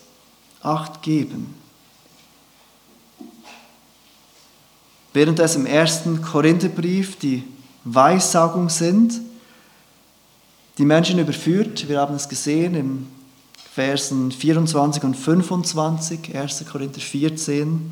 Acht 0.64 1.02
geben. 1.02 1.61
Während 5.14 5.40
es 5.40 5.56
im 5.56 5.66
ersten 5.66 6.22
Korintherbrief 6.22 7.18
die 7.18 7.44
Weissagung 7.84 8.70
sind, 8.70 9.20
die 10.78 10.86
Menschen 10.86 11.20
überführt, 11.20 11.90
wir 11.90 12.00
haben 12.00 12.16
es 12.16 12.30
gesehen 12.30 12.76
im 12.76 13.08
Versen 13.74 14.32
24 14.32 15.04
und 15.04 15.16
25, 15.16 16.36
1. 16.36 16.66
Korinther 16.70 17.02
14, 17.02 17.92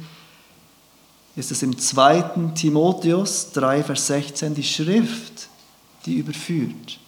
ist 1.36 1.52
es 1.52 1.62
im 1.62 1.78
2. 1.78 2.52
Timotheus 2.56 3.52
3, 3.52 3.84
Vers 3.84 4.08
16 4.08 4.56
die 4.56 4.64
Schrift, 4.64 5.48
die 6.06 6.16
überführt. 6.16 7.00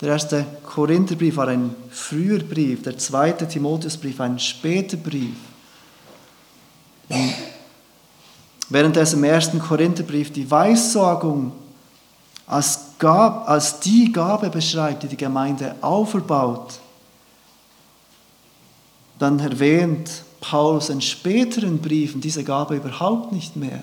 Der 0.00 0.10
erste 0.10 0.46
Korintherbrief 0.64 1.36
war 1.36 1.48
ein 1.48 1.74
früher 1.90 2.38
Brief, 2.38 2.82
der 2.82 2.98
zweite 2.98 3.48
Timotheusbrief 3.48 4.20
ein 4.20 4.38
später 4.38 4.96
Brief. 4.96 5.34
Während 8.68 8.96
es 8.96 9.14
im 9.14 9.24
ersten 9.24 9.58
Korintherbrief 9.58 10.32
die 10.32 10.50
Weissagung 10.50 11.52
als, 12.46 12.80
Gab, 12.98 13.48
als 13.48 13.80
die 13.80 14.10
Gabe 14.12 14.50
beschreibt, 14.50 15.04
die 15.04 15.08
die 15.08 15.16
Gemeinde 15.16 15.76
auferbaut, 15.80 16.80
dann 19.18 19.38
erwähnt 19.38 20.24
Paulus 20.40 20.88
in 20.88 21.00
späteren 21.00 21.78
Briefen 21.78 22.20
diese 22.20 22.44
Gabe 22.44 22.76
überhaupt 22.76 23.32
nicht 23.32 23.56
mehr. 23.56 23.82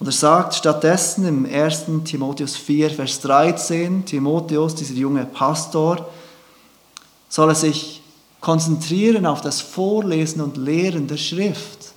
Und 0.00 0.06
er 0.06 0.12
sagt 0.12 0.54
stattdessen 0.54 1.26
im 1.26 1.44
1. 1.44 1.86
Timotheus 2.04 2.56
4, 2.56 2.90
Vers 2.90 3.20
13, 3.20 4.04
Timotheus, 4.04 4.74
dieser 4.74 4.94
junge 4.94 5.24
Pastor, 5.24 6.08
soll 7.28 7.50
er 7.50 7.54
sich 7.54 8.00
konzentrieren 8.40 9.26
auf 9.26 9.40
das 9.40 9.60
Vorlesen 9.60 10.40
und 10.40 10.56
Lehren 10.56 11.06
der 11.06 11.16
Schrift. 11.16 11.92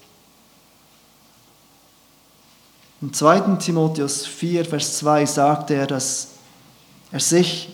Im 3.01 3.13
2. 3.13 3.57
Timotheus 3.57 4.25
4, 4.27 4.65
Vers 4.65 4.97
2 4.97 5.25
sagt 5.25 5.71
er, 5.71 5.87
dass 5.87 6.29
er 7.11 7.19
sich 7.19 7.69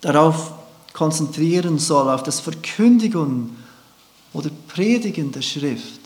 darauf 0.00 0.52
konzentrieren 0.92 1.78
soll, 1.78 2.08
auf 2.08 2.22
das 2.22 2.40
Verkündigen 2.40 3.56
oder 4.32 4.50
Predigen 4.68 5.32
der 5.32 5.42
Schrift. 5.42 6.00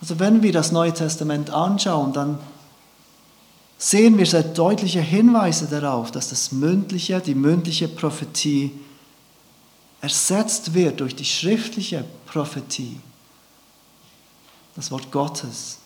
Also 0.00 0.18
wenn 0.18 0.42
wir 0.42 0.52
das 0.52 0.72
Neue 0.72 0.94
Testament 0.94 1.50
anschauen, 1.50 2.12
dann 2.12 2.38
sehen 3.82 4.18
wir 4.18 4.26
sehr 4.26 4.42
deutliche 4.42 5.00
Hinweise 5.00 5.66
darauf, 5.66 6.10
dass 6.10 6.28
das 6.28 6.52
mündliche, 6.52 7.18
die 7.18 7.34
mündliche 7.34 7.88
Prophetie 7.88 8.72
ersetzt 10.02 10.74
wird 10.74 11.00
durch 11.00 11.16
die 11.16 11.24
schriftliche 11.24 12.04
Prophetie 12.26 13.00
das 14.76 14.90
Wort 14.90 15.10
Gottes. 15.10 15.78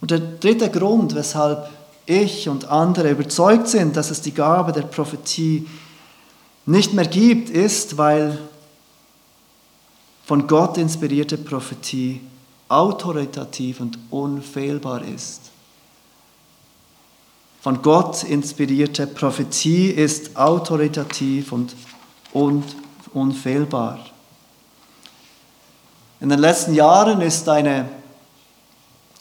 Und 0.00 0.10
der 0.10 0.18
dritte 0.18 0.70
Grund, 0.70 1.14
weshalb 1.14 1.70
ich 2.04 2.48
und 2.48 2.66
andere 2.66 3.10
überzeugt 3.12 3.68
sind, 3.68 3.96
dass 3.96 4.10
es 4.10 4.20
die 4.20 4.34
Gabe 4.34 4.72
der 4.72 4.82
Prophetie 4.82 5.68
nicht 6.66 6.92
mehr 6.94 7.06
gibt, 7.06 7.48
ist, 7.48 7.96
weil 7.96 8.38
von 10.26 10.48
Gott 10.48 10.78
inspirierte 10.78 11.38
Prophetie 11.38 12.20
autoritativ 12.68 13.80
und 13.80 13.98
unfehlbar 14.10 15.02
ist. 15.04 15.50
Von 17.60 17.80
Gott 17.82 18.24
inspirierte 18.24 19.06
Prophetie 19.06 19.88
ist 19.88 20.36
autoritativ 20.36 21.52
und 21.52 21.74
unfehlbar. 23.12 24.00
In 26.20 26.28
den 26.28 26.38
letzten 26.38 26.74
Jahren 26.74 27.20
ist 27.20 27.48
eine 27.48 27.88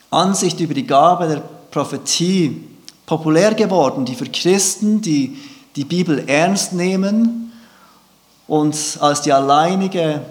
Ansicht 0.10 0.60
über 0.60 0.74
die 0.74 0.86
Gabe 0.86 1.28
der 1.28 1.44
Prophetie 1.72 2.68
populär 3.06 3.54
geworden, 3.54 4.06
die 4.06 4.16
für 4.16 4.26
Christen, 4.26 5.02
die 5.02 5.38
die 5.76 5.86
Bibel 5.86 6.24
ernst 6.28 6.74
nehmen 6.74 7.52
und 8.48 8.98
als 9.00 9.22
die 9.22 9.34
alleinige 9.34 10.22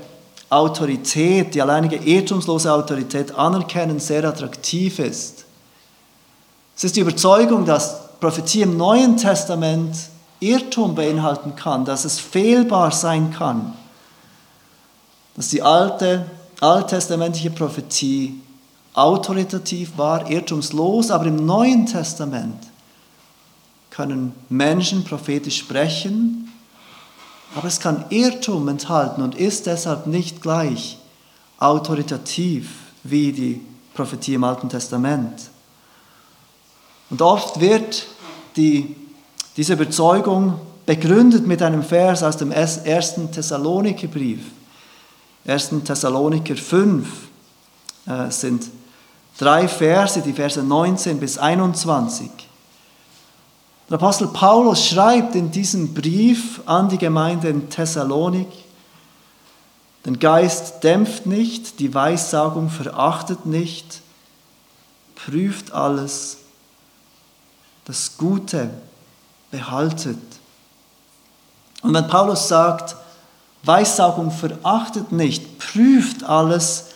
Autorität, 0.52 1.54
die 1.54 1.62
alleinige 1.62 1.96
irrtumslose 1.96 2.72
Autorität 2.72 3.34
anerkennen, 3.34 3.98
sehr 3.98 4.24
attraktiv 4.24 4.98
ist. 4.98 5.44
Es 6.76 6.84
ist 6.84 6.96
die 6.96 7.00
Überzeugung, 7.00 7.64
dass 7.64 8.18
Prophetie 8.20 8.62
im 8.62 8.76
Neuen 8.76 9.16
Testament 9.16 9.96
Irrtum 10.40 10.94
beinhalten 10.94 11.56
kann, 11.56 11.84
dass 11.84 12.04
es 12.04 12.18
fehlbar 12.18 12.90
sein 12.90 13.32
kann, 13.32 13.72
dass 15.36 15.48
die 15.48 15.62
alte 15.62 16.26
alttestamentliche 16.60 17.50
Prophetie 17.50 18.40
autoritativ 18.94 19.96
war, 19.96 20.30
irrtumslos, 20.30 21.10
aber 21.10 21.26
im 21.26 21.44
Neuen 21.44 21.86
Testament 21.86 22.58
können 23.90 24.32
Menschen 24.48 25.02
prophetisch 25.02 25.58
sprechen, 25.58 26.51
aber 27.54 27.68
es 27.68 27.80
kann 27.80 28.04
Irrtum 28.10 28.68
enthalten 28.68 29.22
und 29.22 29.34
ist 29.34 29.66
deshalb 29.66 30.06
nicht 30.06 30.40
gleich 30.42 30.98
autoritativ 31.58 32.70
wie 33.04 33.32
die 33.32 33.60
Prophetie 33.94 34.34
im 34.34 34.44
Alten 34.44 34.68
Testament. 34.68 35.50
Und 37.10 37.20
oft 37.20 37.60
wird 37.60 38.06
die, 38.56 38.96
diese 39.56 39.74
Überzeugung 39.74 40.58
begründet 40.86 41.46
mit 41.46 41.62
einem 41.62 41.82
Vers 41.82 42.22
aus 42.22 42.36
dem 42.36 42.50
ersten 42.52 43.30
Thessalonikerbrief. 43.30 44.40
1. 45.46 45.70
Thessaloniker 45.84 46.56
5 46.56 47.08
äh, 48.06 48.30
sind 48.30 48.70
drei 49.38 49.68
Verse, 49.68 50.20
die 50.22 50.32
Verse 50.32 50.62
19 50.62 51.18
bis 51.18 51.38
21. 51.38 52.30
Der 53.92 54.00
Apostel 54.00 54.28
Paulus 54.28 54.86
schreibt 54.86 55.34
in 55.34 55.50
diesem 55.50 55.92
Brief 55.92 56.62
an 56.64 56.88
die 56.88 56.96
Gemeinde 56.96 57.50
in 57.50 57.68
Thessalonik, 57.68 58.48
den 60.06 60.18
Geist 60.18 60.82
dämpft 60.82 61.26
nicht, 61.26 61.78
die 61.78 61.92
Weissagung 61.92 62.70
verachtet 62.70 63.44
nicht, 63.44 64.00
prüft 65.14 65.72
alles, 65.74 66.38
das 67.84 68.16
Gute 68.16 68.70
behaltet. 69.50 70.16
Und 71.82 71.92
wenn 71.92 72.08
Paulus 72.08 72.48
sagt, 72.48 72.96
Weissagung 73.62 74.30
verachtet 74.30 75.12
nicht, 75.12 75.58
prüft 75.58 76.24
alles, 76.24 76.86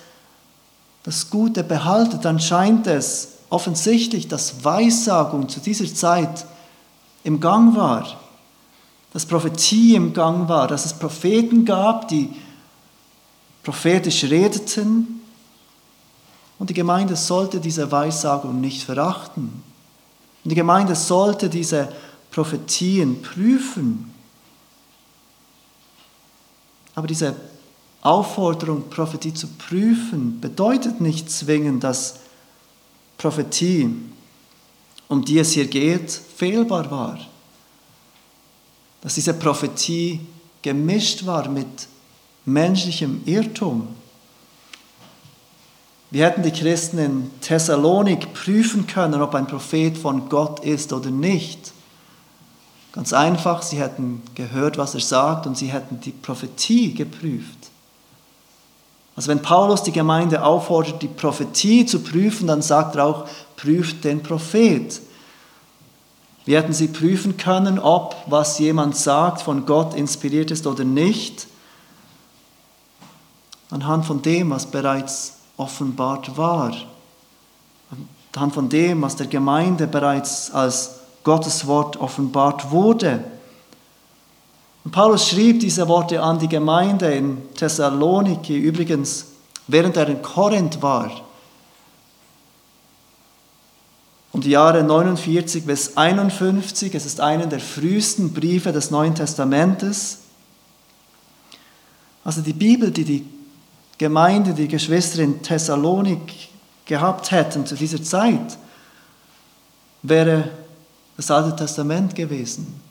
das 1.03 1.29
Gute 1.29 1.63
behaltet, 1.63 2.25
dann 2.25 2.41
scheint 2.41 2.87
es 2.87 3.33
offensichtlich, 3.51 4.29
dass 4.29 4.65
Weissagung 4.65 5.51
zu 5.51 5.61
dieser 5.61 5.95
Zeit 5.95 6.47
im 7.27 7.41
Gang 7.41 7.75
war, 7.75 8.21
dass 9.13 9.27
Prophetie 9.27 9.97
im 9.97 10.13
Gang 10.13 10.49
war, 10.49 10.69
dass 10.69 10.85
es 10.85 10.95
Propheten 10.95 11.65
gab, 11.65 12.07
die 12.07 12.31
prophetisch 13.65 14.23
redeten 14.25 15.23
und 16.61 16.71
die 16.71 16.75
Gemeinde 16.75 17.17
sollte 17.17 17.59
diese 17.59 17.91
Weissagung 17.91 18.61
nicht 18.61 18.85
verachten. 18.85 19.65
Und 20.45 20.51
die 20.51 20.55
Gemeinde 20.55 20.95
sollte 20.95 21.51
diese 21.51 21.93
Prophetien 22.31 23.21
prüfen. 23.23 24.15
Aber 26.95 27.09
diese 27.09 27.35
Aufforderung, 28.03 28.89
Prophetie 28.89 29.35
zu 29.35 29.49
prüfen, 29.49 30.41
bedeutet 30.41 31.01
nicht 31.01 31.29
zwingend, 31.29 31.83
dass 31.83 32.21
Prophetie, 33.19 33.91
um 35.09 35.25
die 35.25 35.39
es 35.39 35.53
hier 35.53 35.67
geht, 35.67 36.11
fehlbar 36.11 36.91
war. 36.91 37.19
Dass 39.01 39.15
diese 39.15 39.35
Prophetie 39.35 40.21
gemischt 40.63 41.27
war 41.27 41.49
mit 41.49 41.67
menschlichem 42.45 43.23
Irrtum. 43.25 43.89
Wir 46.11 46.27
hätten 46.27 46.43
die 46.43 46.53
Christen 46.53 46.99
in 46.99 47.31
Thessalonik 47.41 48.33
prüfen 48.33 48.87
können, 48.87 49.21
ob 49.21 49.35
ein 49.35 49.47
Prophet 49.47 49.99
von 49.99 50.29
Gott 50.29 50.65
ist 50.65 50.93
oder 50.93 51.11
nicht. 51.11 51.73
Ganz 52.93 53.13
einfach, 53.13 53.63
sie 53.63 53.79
hätten 53.79 54.23
gehört, 54.35 54.79
was 54.79 54.95
er 54.95 55.01
sagt 55.01 55.47
und 55.47 55.59
sie 55.59 55.67
hätten 55.67 56.01
die 56.01 56.13
Prophetie 56.13 56.95
geprüft. 56.95 57.56
Also 59.17 59.29
wenn 59.29 59.41
Paulus 59.41 59.83
die 59.83 59.93
Gemeinde 59.93 60.45
auffordert, 60.45 61.01
die 61.01 61.09
Prophetie 61.09 61.87
zu 61.87 62.01
prüfen, 62.01 62.47
dann 62.47 62.61
sagt 62.61 62.97
er 62.97 63.07
auch, 63.07 63.27
prüft 63.57 64.05
den 64.05 64.23
Prophet. 64.23 65.01
Wir 66.45 66.59
hätten 66.59 66.75
sie 66.75 66.89
prüfen 66.89 67.39
können, 67.39 67.79
ob 67.79 68.15
was 68.27 68.59
jemand 68.59 68.95
sagt 68.95 69.41
von 69.41 69.65
Gott 69.65 69.95
inspiriert 69.95 70.51
ist 70.51 70.67
oder 70.67 70.85
nicht, 70.85 71.49
anhand 73.71 74.05
von 74.05 74.23
dem, 74.23 74.51
was 74.51 74.67
bereits 74.67 75.39
offenbart 75.57 76.37
war, 76.37 76.73
anhand 78.33 78.55
von 78.55 78.69
dem, 78.69 79.03
was 79.03 79.17
der 79.17 79.27
Gemeinde 79.27 79.87
bereits 79.87 80.53
als 80.53 81.01
Gottes 81.25 81.67
Wort 81.67 81.97
offenbart 81.97 82.71
wurde. 82.71 83.25
Und 84.87 84.93
Paulus 84.93 85.27
schrieb 85.27 85.59
diese 85.59 85.89
Worte 85.89 86.23
an 86.23 86.39
die 86.39 86.47
Gemeinde 86.47 87.13
in 87.13 87.53
Thessaloniki, 87.55 88.57
übrigens 88.57 89.27
während 89.67 89.97
er 89.97 90.07
in 90.09 90.23
Korinth 90.23 90.81
war. 90.81 91.11
um 94.31 94.41
die 94.41 94.51
Jahre 94.51 94.85
49 94.85 95.65
bis 95.65 95.97
51. 95.97 96.95
Es 96.95 97.05
ist 97.05 97.21
einer 97.21 97.47
der 97.47 97.59
frühesten 97.59 98.33
Briefe 98.33 98.71
des 98.71 98.93
Neuen 98.93 99.17
Testamentes. 99.17 100.19
Also 102.23 102.43
die 102.43 102.53
Bibel, 102.53 102.93
die 102.93 103.05
die 103.05 103.27
Gemeinde, 103.99 104.55
die 104.55 104.69
Geschwister 104.69 105.21
in 105.21 105.43
Thessalonik 105.43 106.51
gehabt 106.85 107.33
hätten 107.33 107.67
zu 107.67 107.75
dieser 107.75 108.01
Zeit, 108.01 108.57
wäre 110.03 110.51
das 111.17 111.29
Alte 111.33 111.57
Testament 111.57 112.15
gewesen. 112.15 112.86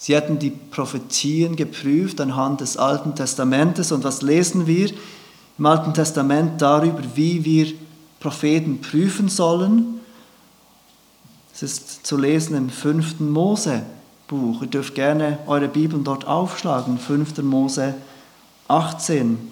Sie 0.00 0.14
hätten 0.14 0.38
die 0.38 0.50
Prophetien 0.50 1.56
geprüft 1.56 2.20
anhand 2.20 2.60
des 2.60 2.76
Alten 2.76 3.16
Testamentes. 3.16 3.90
Und 3.90 4.04
was 4.04 4.22
lesen 4.22 4.68
wir 4.68 4.90
im 5.58 5.66
Alten 5.66 5.92
Testament 5.92 6.62
darüber, 6.62 7.02
wie 7.16 7.44
wir 7.44 7.74
Propheten 8.20 8.80
prüfen 8.80 9.28
sollen? 9.28 10.00
Es 11.52 11.64
ist 11.64 12.06
zu 12.06 12.16
lesen 12.16 12.56
im 12.56 12.70
5. 12.70 13.18
Mose-Buch. 13.18 14.62
Ihr 14.62 14.68
dürft 14.68 14.94
gerne 14.94 15.40
eure 15.48 15.66
Bibeln 15.66 16.04
dort 16.04 16.24
aufschlagen, 16.24 16.98
5. 16.98 17.38
Mose 17.38 17.94
18. 18.68 19.50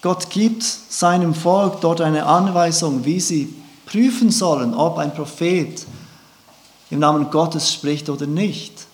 Gott 0.00 0.30
gibt 0.30 0.62
seinem 0.62 1.34
Volk 1.34 1.82
dort 1.82 2.00
eine 2.00 2.24
Anweisung, 2.24 3.04
wie 3.04 3.20
sie 3.20 3.52
prüfen 3.88 4.30
sollen, 4.30 4.74
ob 4.74 4.98
ein 4.98 5.14
Prophet 5.14 5.86
im 6.90 6.98
Namen 6.98 7.30
Gottes 7.30 7.72
spricht 7.72 8.08
oder 8.10 8.26
nicht. 8.26 8.86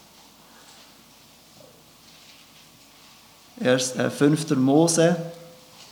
Erst, 3.61 3.97
äh, 3.97 4.11
5. 4.11 4.57
Mose, 4.57 5.17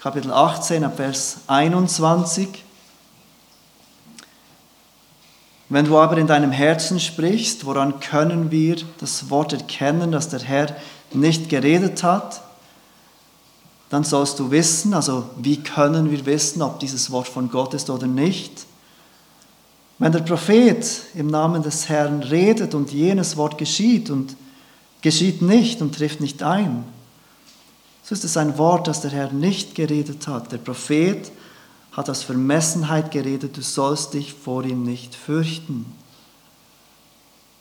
Kapitel 0.00 0.32
18, 0.32 0.90
Vers 0.92 1.38
21. 1.46 2.64
Wenn 5.68 5.86
du 5.86 5.98
aber 5.98 6.18
in 6.18 6.26
deinem 6.26 6.52
Herzen 6.52 7.00
sprichst, 7.00 7.64
woran 7.64 7.98
können 7.98 8.50
wir 8.50 8.76
das 8.98 9.30
Wort 9.30 9.52
erkennen, 9.52 10.12
dass 10.12 10.28
der 10.28 10.40
Herr 10.40 10.76
nicht 11.12 11.48
geredet 11.48 12.02
hat? 12.02 12.42
Dann 13.88 14.04
sollst 14.04 14.38
du 14.38 14.50
wissen, 14.50 14.94
also 14.94 15.30
wie 15.38 15.62
können 15.62 16.10
wir 16.10 16.24
wissen, 16.26 16.62
ob 16.62 16.78
dieses 16.78 17.10
Wort 17.10 17.28
von 17.28 17.50
Gott 17.50 17.74
ist 17.74 17.90
oder 17.90 18.06
nicht? 18.06 18.66
Wenn 20.02 20.10
der 20.10 20.18
Prophet 20.18 20.84
im 21.14 21.28
Namen 21.28 21.62
des 21.62 21.88
Herrn 21.88 22.24
redet 22.24 22.74
und 22.74 22.90
jenes 22.90 23.36
Wort 23.36 23.56
geschieht 23.56 24.10
und 24.10 24.34
geschieht 25.00 25.42
nicht 25.42 25.80
und 25.80 25.94
trifft 25.94 26.20
nicht 26.20 26.42
ein, 26.42 26.82
so 28.02 28.12
ist 28.12 28.24
es 28.24 28.36
ein 28.36 28.58
Wort, 28.58 28.88
das 28.88 29.02
der 29.02 29.12
Herr 29.12 29.32
nicht 29.32 29.76
geredet 29.76 30.26
hat. 30.26 30.50
Der 30.50 30.58
Prophet 30.58 31.30
hat 31.92 32.10
aus 32.10 32.24
Vermessenheit 32.24 33.12
geredet, 33.12 33.56
du 33.56 33.62
sollst 33.62 34.14
dich 34.14 34.34
vor 34.34 34.64
ihm 34.64 34.82
nicht 34.82 35.14
fürchten. 35.14 35.86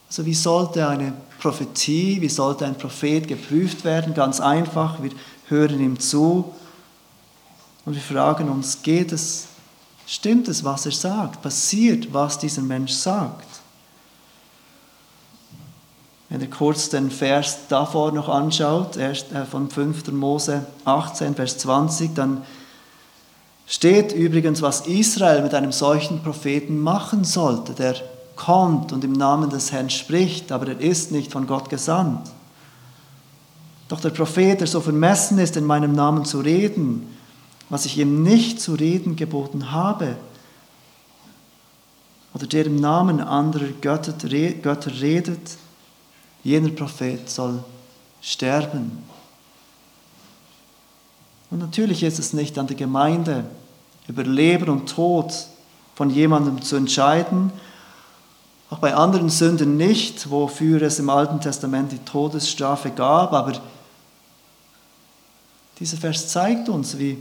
Also 0.09 0.25
wie 0.25 0.33
sollte 0.33 0.87
eine 0.87 1.13
Prophetie, 1.39 2.21
wie 2.21 2.29
sollte 2.29 2.65
ein 2.65 2.75
Prophet 2.75 3.27
geprüft 3.27 3.85
werden? 3.85 4.15
Ganz 4.15 4.39
einfach, 4.39 5.03
wir 5.03 5.11
hören 5.47 5.79
ihm 5.79 5.99
zu 5.99 6.51
und 7.85 7.93
wir 7.93 8.01
fragen 8.01 8.49
uns, 8.49 8.81
geht 8.81 9.11
es 9.11 9.45
Stimmt 10.11 10.49
es, 10.49 10.65
was 10.65 10.85
er 10.85 10.91
sagt? 10.91 11.41
Passiert, 11.41 12.13
was 12.13 12.37
dieser 12.37 12.61
Mensch 12.61 12.91
sagt? 12.91 13.47
Wenn 16.27 16.41
ihr 16.41 16.49
kurz 16.49 16.89
den 16.89 17.09
Vers 17.09 17.59
davor 17.69 18.11
noch 18.11 18.27
anschaut, 18.27 18.97
erst 18.97 19.31
äh, 19.31 19.45
von 19.45 19.69
5. 19.69 20.11
Mose 20.11 20.65
18, 20.83 21.33
Vers 21.35 21.59
20, 21.59 22.13
dann 22.13 22.43
steht 23.65 24.11
übrigens, 24.11 24.61
was 24.61 24.81
Israel 24.81 25.43
mit 25.43 25.53
einem 25.53 25.71
solchen 25.71 26.21
Propheten 26.21 26.81
machen 26.81 27.23
sollte, 27.23 27.71
der 27.71 27.95
kommt 28.35 28.91
und 28.91 29.05
im 29.05 29.13
Namen 29.13 29.49
des 29.49 29.71
Herrn 29.71 29.89
spricht, 29.89 30.51
aber 30.51 30.67
er 30.67 30.81
ist 30.81 31.13
nicht 31.13 31.31
von 31.31 31.47
Gott 31.47 31.69
gesandt. 31.69 32.29
Doch 33.87 34.01
der 34.01 34.09
Prophet, 34.09 34.59
der 34.59 34.67
so 34.67 34.81
vermessen 34.81 35.39
ist, 35.39 35.55
in 35.55 35.65
meinem 35.65 35.93
Namen 35.93 36.25
zu 36.25 36.41
reden, 36.41 37.07
was 37.71 37.85
ich 37.85 37.97
ihm 37.97 38.21
nicht 38.21 38.59
zu 38.59 38.73
reden 38.73 39.15
geboten 39.15 39.71
habe, 39.71 40.17
oder 42.33 42.45
der 42.45 42.65
im 42.65 42.75
Namen 42.75 43.21
anderer 43.21 43.69
Götter, 43.79 44.13
redet, 44.29 45.57
jener 46.43 46.69
Prophet 46.69 47.29
soll 47.29 47.63
sterben. 48.21 49.01
Und 51.49 51.59
natürlich 51.59 52.03
ist 52.03 52.19
es 52.19 52.33
nicht 52.33 52.57
an 52.57 52.67
der 52.67 52.75
Gemeinde, 52.75 53.45
über 54.07 54.23
Leben 54.23 54.67
und 54.67 54.89
Tod 54.89 55.33
von 55.95 56.09
jemandem 56.09 56.61
zu 56.61 56.75
entscheiden, 56.75 57.53
auch 58.69 58.79
bei 58.79 58.93
anderen 58.93 59.29
Sünden 59.29 59.77
nicht, 59.77 60.29
wofür 60.29 60.81
es 60.81 60.99
im 60.99 61.09
Alten 61.09 61.39
Testament 61.39 61.93
die 61.93 61.99
Todesstrafe 61.99 62.91
gab, 62.91 63.31
aber 63.31 63.61
dieser 65.79 65.95
Vers 65.95 66.27
zeigt 66.27 66.67
uns, 66.67 66.97
wie 66.97 67.17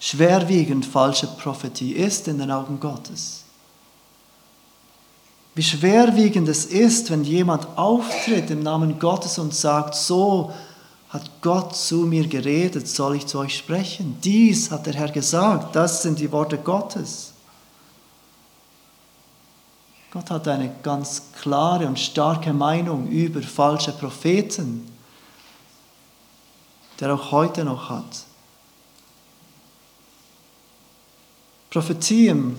schwerwiegend 0.00 0.86
falsche 0.86 1.26
Prophetie 1.26 1.92
ist 1.92 2.28
in 2.28 2.38
den 2.38 2.50
Augen 2.50 2.78
Gottes. 2.80 3.44
Wie 5.54 5.62
schwerwiegend 5.62 6.48
es 6.48 6.66
ist, 6.66 7.10
wenn 7.10 7.24
jemand 7.24 7.66
auftritt 7.76 8.50
im 8.50 8.62
Namen 8.62 8.98
Gottes 8.98 9.38
und 9.38 9.52
sagt, 9.52 9.96
so 9.96 10.52
hat 11.08 11.28
Gott 11.40 11.74
zu 11.74 12.06
mir 12.06 12.28
geredet, 12.28 12.86
soll 12.86 13.16
ich 13.16 13.26
zu 13.26 13.38
euch 13.38 13.56
sprechen. 13.56 14.18
Dies 14.22 14.70
hat 14.70 14.86
der 14.86 14.94
Herr 14.94 15.10
gesagt, 15.10 15.74
das 15.74 16.02
sind 16.02 16.20
die 16.20 16.30
Worte 16.30 16.58
Gottes. 16.58 17.32
Gott 20.10 20.30
hat 20.30 20.46
eine 20.48 20.74
ganz 20.82 21.22
klare 21.40 21.86
und 21.86 21.98
starke 21.98 22.52
Meinung 22.52 23.08
über 23.08 23.42
falsche 23.42 23.92
Propheten, 23.92 24.90
der 27.00 27.14
auch 27.14 27.32
heute 27.32 27.64
noch 27.64 27.90
hat. 27.90 28.27
Prophetie 31.78 32.26
im 32.26 32.56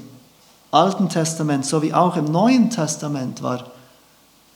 Alten 0.72 1.10
Testament 1.10 1.66
sowie 1.66 1.92
auch 1.92 2.16
im 2.16 2.24
Neuen 2.24 2.70
Testament 2.70 3.44
war 3.44 3.70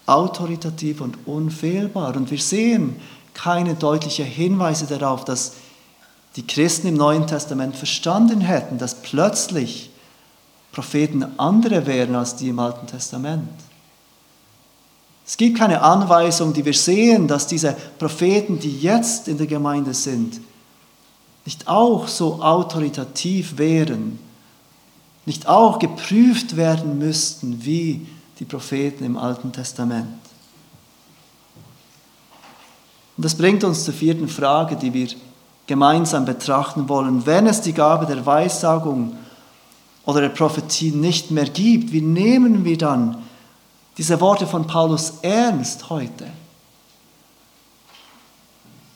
autoritativ 0.05 1.01
und 1.01 1.27
unfehlbar. 1.27 2.15
Und 2.15 2.31
wir 2.31 2.37
sehen 2.37 2.95
keine 3.33 3.75
deutlichen 3.75 4.25
Hinweise 4.25 4.85
darauf, 4.85 5.25
dass 5.25 5.55
die 6.37 6.47
Christen 6.47 6.87
im 6.87 6.93
Neuen 6.93 7.27
Testament 7.27 7.75
verstanden 7.75 8.39
hätten, 8.39 8.77
dass 8.77 9.01
plötzlich 9.01 9.89
Propheten 10.71 11.25
andere 11.37 11.85
wären 11.85 12.15
als 12.15 12.37
die 12.37 12.47
im 12.47 12.59
Alten 12.59 12.87
Testament. 12.87 13.49
Es 15.25 15.35
gibt 15.35 15.57
keine 15.57 15.81
Anweisung, 15.81 16.53
die 16.53 16.63
wir 16.63 16.73
sehen, 16.73 17.27
dass 17.27 17.47
diese 17.47 17.75
Propheten, 17.99 18.59
die 18.61 18.79
jetzt 18.79 19.27
in 19.27 19.37
der 19.37 19.47
Gemeinde 19.47 19.93
sind, 19.93 20.39
nicht 21.43 21.67
auch 21.67 22.07
so 22.07 22.41
autoritativ 22.41 23.57
wären 23.57 24.19
nicht 25.25 25.47
auch 25.47 25.79
geprüft 25.79 26.57
werden 26.57 26.97
müssten 26.97 27.63
wie 27.63 28.07
die 28.39 28.45
Propheten 28.45 29.03
im 29.03 29.17
Alten 29.17 29.51
Testament. 29.51 30.19
Und 33.15 33.23
das 33.25 33.35
bringt 33.35 33.63
uns 33.63 33.85
zur 33.85 33.93
vierten 33.93 34.27
Frage, 34.27 34.75
die 34.75 34.93
wir 34.93 35.07
gemeinsam 35.67 36.25
betrachten 36.25 36.89
wollen. 36.89 37.25
Wenn 37.25 37.47
es 37.47 37.61
die 37.61 37.73
Gabe 37.73 38.05
der 38.05 38.25
Weissagung 38.25 39.15
oder 40.05 40.21
der 40.21 40.29
Prophetie 40.29 40.91
nicht 40.91 41.31
mehr 41.31 41.45
gibt, 41.45 41.91
wie 41.91 42.01
nehmen 42.01 42.65
wir 42.65 42.77
dann 42.77 43.23
diese 43.97 44.19
Worte 44.19 44.47
von 44.47 44.67
Paulus 44.67 45.13
ernst 45.21 45.89
heute? 45.89 46.27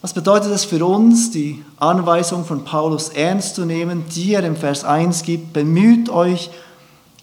Was 0.08 0.14
bedeutet 0.14 0.54
es 0.54 0.64
für 0.64 0.86
uns, 0.86 1.32
die 1.32 1.62
Anweisung 1.76 2.46
von 2.46 2.64
Paulus 2.64 3.10
ernst 3.10 3.56
zu 3.56 3.66
nehmen, 3.66 4.06
die 4.08 4.36
er 4.36 4.44
im 4.46 4.56
Vers 4.56 4.86
1 4.86 5.24
gibt? 5.24 5.52
Bemüht 5.52 6.08
euch 6.10 6.50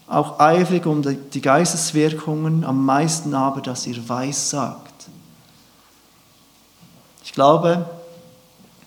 auch 0.05 0.39
eifrig 0.39 0.85
um 0.85 1.01
die 1.01 1.41
Geisteswirkungen, 1.41 2.63
am 2.63 2.85
meisten 2.85 3.33
aber, 3.33 3.61
dass 3.61 3.87
ihr 3.87 4.07
weiß 4.07 4.51
sagt. 4.51 5.07
Ich 7.23 7.33
glaube, 7.33 7.89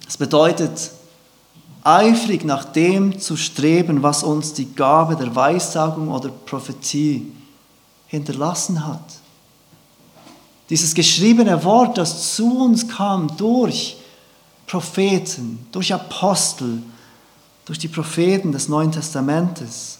es 0.07 0.17
bedeutet, 0.17 0.93
eifrig 1.83 2.45
nach 2.45 2.67
dem 2.67 3.19
zu 3.19 3.37
streben, 3.37 4.05
was 4.05 4.23
uns 4.23 4.53
die 4.53 4.73
Gabe 4.77 5.17
der 5.17 5.35
Weissagung 5.35 6.13
oder 6.13 6.29
Prophetie 6.29 7.33
hinterlassen 8.07 8.87
hat. 8.87 9.18
Dieses 10.71 10.95
geschriebene 10.95 11.65
Wort, 11.65 11.97
das 11.97 12.35
zu 12.35 12.65
uns 12.65 12.89
kam 12.89 13.37
durch 13.37 13.97
Propheten, 14.67 15.67
durch 15.73 15.95
Apostel, 15.95 16.83
durch 17.65 17.79
die 17.79 17.89
Propheten 17.89 18.53
des 18.53 18.69
Neuen 18.69 18.93
Testamentes. 18.93 19.99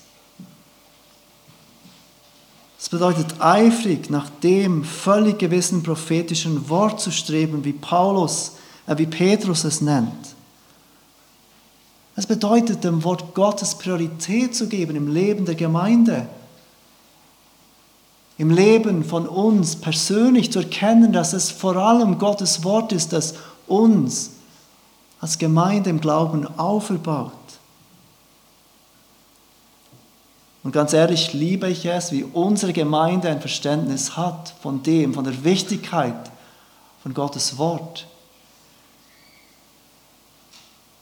Es 2.79 2.89
bedeutet 2.89 3.41
eifrig 3.41 4.09
nach 4.09 4.31
dem 4.43 4.85
völlig 4.85 5.39
gewissen 5.39 5.83
prophetischen 5.83 6.69
Wort 6.69 7.01
zu 7.01 7.11
streben, 7.11 7.65
wie 7.65 7.73
Paulus, 7.73 8.53
äh, 8.87 8.97
wie 8.97 9.07
Petrus 9.07 9.65
es 9.65 9.81
nennt. 9.81 10.13
Es 12.15 12.27
bedeutet, 12.27 12.85
dem 12.85 13.05
Wort 13.05 13.35
Gottes 13.35 13.75
Priorität 13.75 14.55
zu 14.55 14.69
geben 14.69 14.97
im 14.97 15.13
Leben 15.13 15.45
der 15.45 15.55
Gemeinde. 15.55 16.29
Im 18.39 18.51
Leben 18.51 19.05
von 19.05 19.27
uns 19.27 19.77
persönlich 19.77 20.53
zu 20.53 20.61
erkennen, 20.61 21.13
dass 21.13 21.33
es 21.33 21.51
vor 21.51 21.77
allem 21.77 22.19
Gottes 22.19 22.63
Wort 22.63 22.93
ist, 22.93 23.13
das 23.13 23.35
uns 23.67 24.31
als 25.21 25.39
Gemeinde 25.39 25.91
im 25.91 26.01
Glauben 26.01 26.47
auferbaut. 26.59 27.33
Und 30.63 30.73
ganz 30.73 30.93
ehrlich 30.93 31.33
liebe 31.33 31.69
ich 31.69 31.85
es, 31.87 32.13
wie 32.13 32.25
unsere 32.25 32.73
Gemeinde 32.73 33.29
ein 33.29 33.41
Verständnis 33.41 34.17
hat 34.17 34.55
von 34.63 34.83
dem, 34.83 35.15
von 35.15 35.25
der 35.25 35.45
Wichtigkeit 35.45 36.31
von 37.03 37.15
Gottes 37.15 37.59
Wort. 37.59 38.07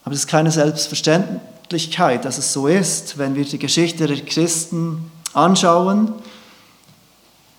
Aber 0.03 0.13
es 0.13 0.21
ist 0.21 0.27
keine 0.27 0.51
Selbstverständlichkeit, 0.51 2.23
dass 2.23 2.37
es 2.37 2.53
so 2.53 2.67
ist. 2.67 3.17
Wenn 3.17 3.35
wir 3.35 3.43
die 3.43 3.59
Geschichte 3.59 4.07
der 4.07 4.23
Christen 4.23 5.11
anschauen, 5.33 6.13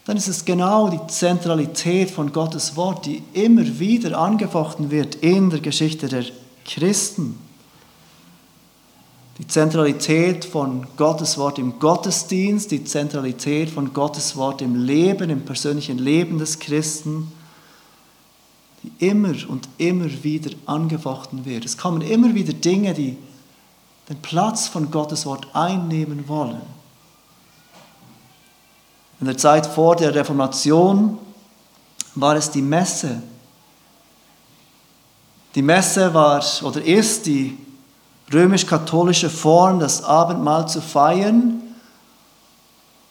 dann 0.09 0.17
ist 0.17 0.27
es 0.27 0.47
genau 0.47 0.89
die 0.89 1.07
Zentralität 1.09 2.11
von 2.11 2.33
Gottes 2.33 2.77
Wort, 2.77 3.05
die 3.05 3.23
immer 3.35 3.79
wieder 3.79 4.19
angefochten 4.19 4.91
wird 4.91 5.17
in 5.17 5.51
der 5.51 5.61
Geschichte 5.61 6.09
der 6.09 6.25
Christen. 6.65 7.39
Die 9.37 9.47
Zentralität 9.47 10.47
von 10.47 10.87
Gottes 10.97 11.37
Wort 11.37 11.59
im 11.59 11.79
Gottesdienst, 11.79 12.71
die 12.71 12.85
Zentralität 12.85 13.69
von 13.69 13.93
Gottes 13.93 14.35
Wort 14.35 14.63
im 14.63 14.83
Leben, 14.83 15.29
im 15.29 15.45
persönlichen 15.45 15.99
Leben 15.99 16.39
des 16.39 16.59
Christen 16.59 17.31
die 18.83 19.09
immer 19.09 19.35
und 19.49 19.69
immer 19.77 20.09
wieder 20.23 20.53
angefochten 20.65 21.45
wird. 21.45 21.67
Es 21.67 21.77
kommen 21.77 22.01
immer 22.01 22.35
wieder 22.35 22.55
Dinge, 22.55 22.95
die 22.95 23.19
den 24.09 24.23
Platz 24.23 24.69
von 24.69 24.91
Gottes 24.91 25.27
Wort 25.27 25.49
einnehmen 25.53 26.29
wollen. 26.29 26.78
In 29.21 29.27
der 29.27 29.37
Zeit 29.37 29.67
vor 29.67 29.97
der 29.97 30.15
Reformation 30.15 31.19
war 32.15 32.37
es 32.37 32.51
die 32.51 32.63
Messe. 32.63 33.23
Die 35.55 35.63
Messe 35.63 36.13
war 36.15 36.45
oder 36.63 36.83
ist 36.85 37.27
die 37.27 37.59
römisch-katholische 38.33 39.31
Form, 39.31 39.81
das 39.81 40.03
Abendmahl 40.05 40.69
zu 40.69 40.81
feiern. 40.81 41.63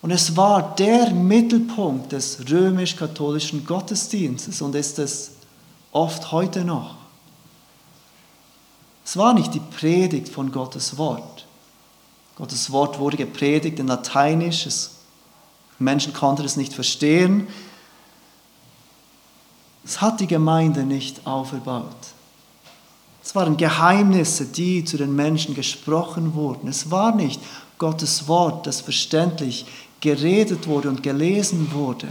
Und 0.02 0.12
es 0.12 0.38
war 0.38 0.76
der 0.76 1.12
Mittelpunkt 1.12 2.12
des 2.12 2.50
römisch-katholischen 2.50 3.66
Gottesdienstes 3.66 4.62
und 4.62 4.76
ist 4.76 5.00
es 5.00 5.32
oft 5.92 6.32
heute 6.32 6.64
noch. 6.64 6.96
Es 9.04 9.18
war 9.18 9.34
nicht 9.34 9.54
die 9.54 9.60
Predigt 9.60 10.30
von 10.30 10.52
Gottes 10.52 10.98
Wort. 10.98 11.46
Gottes 12.36 12.72
Wort 12.72 13.00
wurde 13.00 13.18
gepredigt 13.18 13.80
in 13.80 13.88
Lateinisch. 13.88 14.66
Es, 14.68 14.97
Menschen 15.80 16.14
konnten 16.14 16.46
es 16.46 16.58
nicht 16.58 16.74
verstehen. 16.74 17.48
Es 19.86 20.02
hat 20.02 20.20
die 20.20 20.28
Gemeinde 20.28 20.84
nicht 20.84 21.26
auferbaut. 21.26 21.96
Es 23.24 23.36
waren 23.36 23.58
Geheimnisse, 23.58 24.46
die 24.46 24.84
zu 24.86 24.98
den 24.98 25.16
Menschen 25.16 25.54
gesprochen 25.54 26.34
wurden. 26.34 26.68
Es 26.68 26.90
war 26.92 27.16
nicht 27.16 27.42
Gottes 27.78 28.28
Wort, 28.28 28.66
das 28.68 28.82
verständlich 28.82 29.66
geredet 30.00 30.68
wurde 30.68 30.90
und 30.90 31.04
gelesen 31.04 31.72
wurde 31.74 32.08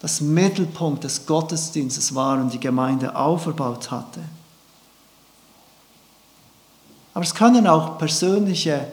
das 0.00 0.20
Mittelpunkt 0.20 1.04
des 1.04 1.24
Gottesdienstes 1.26 2.14
war 2.14 2.38
und 2.38 2.52
die 2.52 2.60
Gemeinde 2.60 3.16
auferbaut 3.16 3.90
hatte. 3.90 4.20
Aber 7.14 7.24
es 7.24 7.34
können 7.34 7.66
auch 7.66 7.98
persönliche 7.98 8.86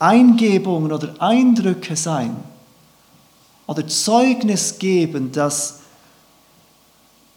Eingebungen 0.00 0.92
oder 0.92 1.14
Eindrücke 1.20 1.94
sein 1.94 2.34
oder 3.66 3.86
Zeugnis 3.86 4.78
geben, 4.78 5.30
das 5.30 5.80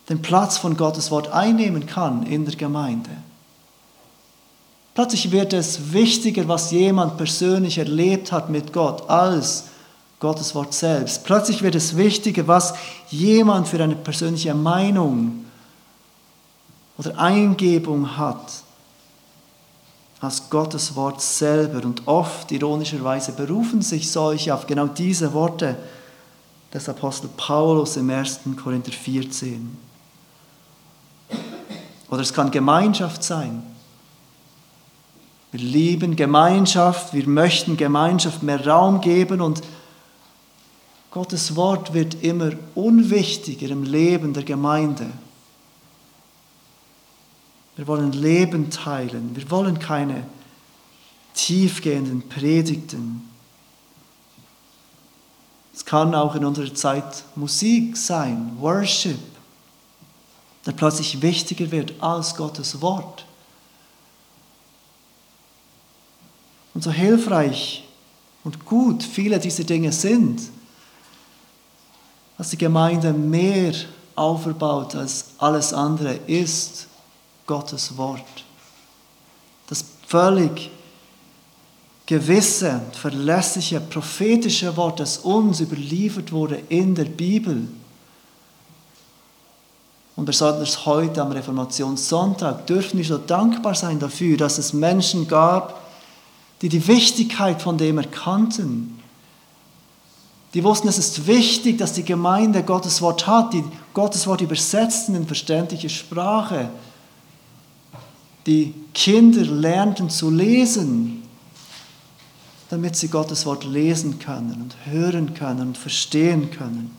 den 0.10 0.22
Platz 0.22 0.58
von 0.58 0.76
Gottes 0.76 1.12
Wort 1.12 1.28
einnehmen 1.32 1.86
kann 1.86 2.26
in 2.26 2.46
der 2.46 2.56
Gemeinde. 2.56 3.12
Plötzlich 4.96 5.32
wird 5.32 5.54
es 5.54 5.92
wichtiger, 5.94 6.48
was 6.48 6.72
jemand 6.72 7.18
persönlich 7.18 7.78
erlebt 7.78 8.32
hat 8.32 8.50
mit 8.50 8.74
Gott, 8.74 9.10
als 9.10 9.66
Gottes 10.20 10.56
Wort 10.56 10.74
selbst. 10.74 11.26
Plötzlich 11.26 11.64
wird 11.64 11.76
es 11.76 11.98
wichtiger, 11.98 12.48
was 12.48 12.74
jemand 13.10 13.68
für 13.68 13.84
eine 13.84 13.96
persönliche 13.96 14.54
Meinung 14.54 15.46
oder 16.98 17.18
Eingebung 17.18 18.18
hat, 18.18 18.63
als 20.24 20.50
Gottes 20.50 20.96
Wort 20.96 21.22
selber. 21.22 21.86
Und 21.86 22.08
oft, 22.08 22.52
ironischerweise, 22.52 23.34
berufen 23.34 23.82
sich 23.82 24.10
solche 24.10 24.54
auf 24.54 24.66
genau 24.66 24.88
diese 24.88 25.34
Worte 25.34 25.76
des 26.74 26.88
Apostel 26.90 27.30
Paulus 27.36 27.98
im 27.98 28.10
1. 28.10 28.40
Korinther 28.62 28.92
14. 28.92 29.78
Oder 32.10 32.22
es 32.22 32.34
kann 32.34 32.52
Gemeinschaft 32.52 33.24
sein. 33.24 33.64
Wir 35.52 35.60
lieben 35.60 36.16
Gemeinschaft, 36.16 37.14
wir 37.14 37.28
möchten 37.28 37.78
Gemeinschaft 37.78 38.42
mehr 38.42 38.66
Raum 38.66 39.02
geben 39.02 39.40
und 39.42 39.62
Gottes 41.12 41.56
Wort 41.56 41.94
wird 41.94 42.24
immer 42.24 42.54
unwichtiger 42.74 43.70
im 43.70 43.84
Leben 43.84 44.34
der 44.34 44.42
Gemeinde. 44.44 45.06
Wir 47.76 47.88
wollen 47.88 48.12
Leben 48.12 48.70
teilen. 48.70 49.36
Wir 49.36 49.50
wollen 49.50 49.80
keine 49.80 50.26
tiefgehenden 51.34 52.28
Predigten. 52.30 53.30
Es 55.74 55.84
kann 55.84 56.14
auch 56.14 56.36
in 56.36 56.46
unserer 56.46 56.74
Zeit 56.74 57.24
Musik 57.36 57.98
sein, 57.98 58.56
Worship, 58.60 59.18
der 60.66 60.74
plötzlich 60.74 61.22
wichtiger 61.22 61.72
wird 61.72 61.96
als 62.00 62.36
Gottes 62.36 62.80
Wort. 62.82 63.26
Und 66.76 66.84
so 66.84 66.92
hilfreich 66.92 67.84
und 68.44 68.66
gut 68.66 69.02
viele 69.04 69.40
dieser 69.40 69.64
Dinge 69.64 69.92
sind, 69.92 70.42
dass 72.38 72.52
die 72.52 72.58
Gemeinde 72.58 73.14
mehr 73.14 73.74
aufgebaut 74.16 74.96
als 74.96 75.32
alles 75.40 75.74
andere 75.74 76.16
ist 76.28 76.88
Gottes 77.54 77.96
Wort. 77.98 78.44
Das 79.68 79.86
völlig 80.08 80.72
gewisse, 82.08 82.82
verlässliche, 82.94 83.80
prophetische 83.80 84.76
Wort, 84.76 85.00
das 85.00 85.20
uns 85.20 85.60
überliefert 85.60 86.32
wurde 86.32 86.64
in 86.70 86.96
der 86.96 87.06
Bibel. 87.06 87.68
Und 90.16 90.26
besonders 90.26 90.88
heute 90.88 91.22
am 91.22 91.32
Reformationssonntag 91.32 92.66
dürfen 92.66 92.98
wir 92.98 93.06
so 93.06 93.20
dankbar 93.20 93.76
sein 93.76 94.00
dafür, 94.00 94.36
dass 94.36 94.58
es 94.58 94.74
Menschen 94.74 95.28
gab, 95.28 95.80
die 96.64 96.70
die 96.70 96.88
Wichtigkeit 96.88 97.62
von 97.62 97.78
dem 97.78 98.00
erkannten 98.00 99.00
die 100.54 100.64
wussten, 100.64 100.88
es 100.88 101.00
ist 101.00 101.26
wichtig, 101.26 101.80
dass 101.80 101.94
die 101.94 102.06
Gemeinde 102.06 102.62
Gottes 102.62 103.02
Wort 103.02 103.26
hat, 103.26 103.54
die 103.54 103.64
Gottes 103.94 104.28
Wort 104.28 104.42
übersetzten 104.42 105.16
in 105.16 105.26
verständliche 105.26 105.90
Sprache. 105.90 106.70
Die 108.46 108.74
Kinder 108.94 109.44
lernten 109.44 110.10
zu 110.10 110.30
lesen, 110.30 111.24
damit 112.70 112.96
sie 112.96 113.08
Gottes 113.08 113.46
Wort 113.46 113.64
lesen 113.64 114.20
können 114.20 114.62
und 114.62 114.76
hören 114.92 115.34
können 115.34 115.62
und 115.62 115.78
verstehen 115.78 116.52
können. 116.52 116.92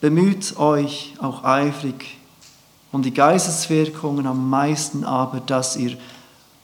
Bemüht 0.00 0.56
euch 0.58 1.14
auch 1.18 1.42
eifrig 1.42 2.18
um 2.92 3.02
die 3.02 3.12
Geisteswirkungen, 3.12 4.26
am 4.26 4.48
meisten 4.48 5.04
aber, 5.04 5.40
dass 5.40 5.76
ihr 5.76 5.96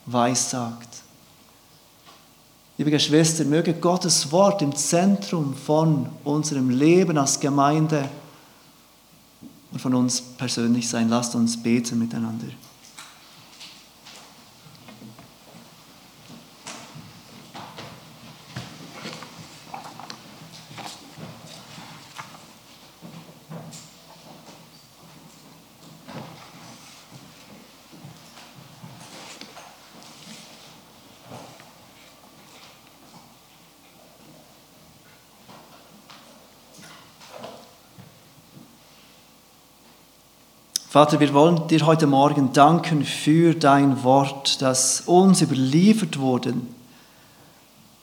weissagt. 0.06 0.88
Liebe 2.78 2.90
Geschwister, 2.90 3.44
möge 3.44 3.74
Gottes 3.74 4.32
Wort 4.32 4.62
im 4.62 4.74
Zentrum 4.74 5.54
von 5.54 6.08
unserem 6.24 6.70
Leben 6.70 7.18
als 7.18 7.38
Gemeinde 7.38 8.08
und 9.72 9.80
von 9.80 9.94
uns 9.94 10.20
persönlich 10.20 10.88
sein. 10.88 11.08
Lasst 11.08 11.34
uns 11.34 11.60
beten 11.60 11.98
miteinander. 11.98 12.46
Vater, 40.92 41.20
wir 41.20 41.32
wollen 41.32 41.68
dir 41.68 41.86
heute 41.86 42.06
Morgen 42.06 42.52
danken 42.52 43.02
für 43.02 43.54
dein 43.54 44.04
Wort, 44.04 44.60
das 44.60 45.00
uns 45.06 45.40
überliefert 45.40 46.18
wurde. 46.18 46.52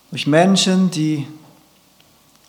Durch 0.09 0.25
Menschen, 0.25 0.89
die 0.89 1.27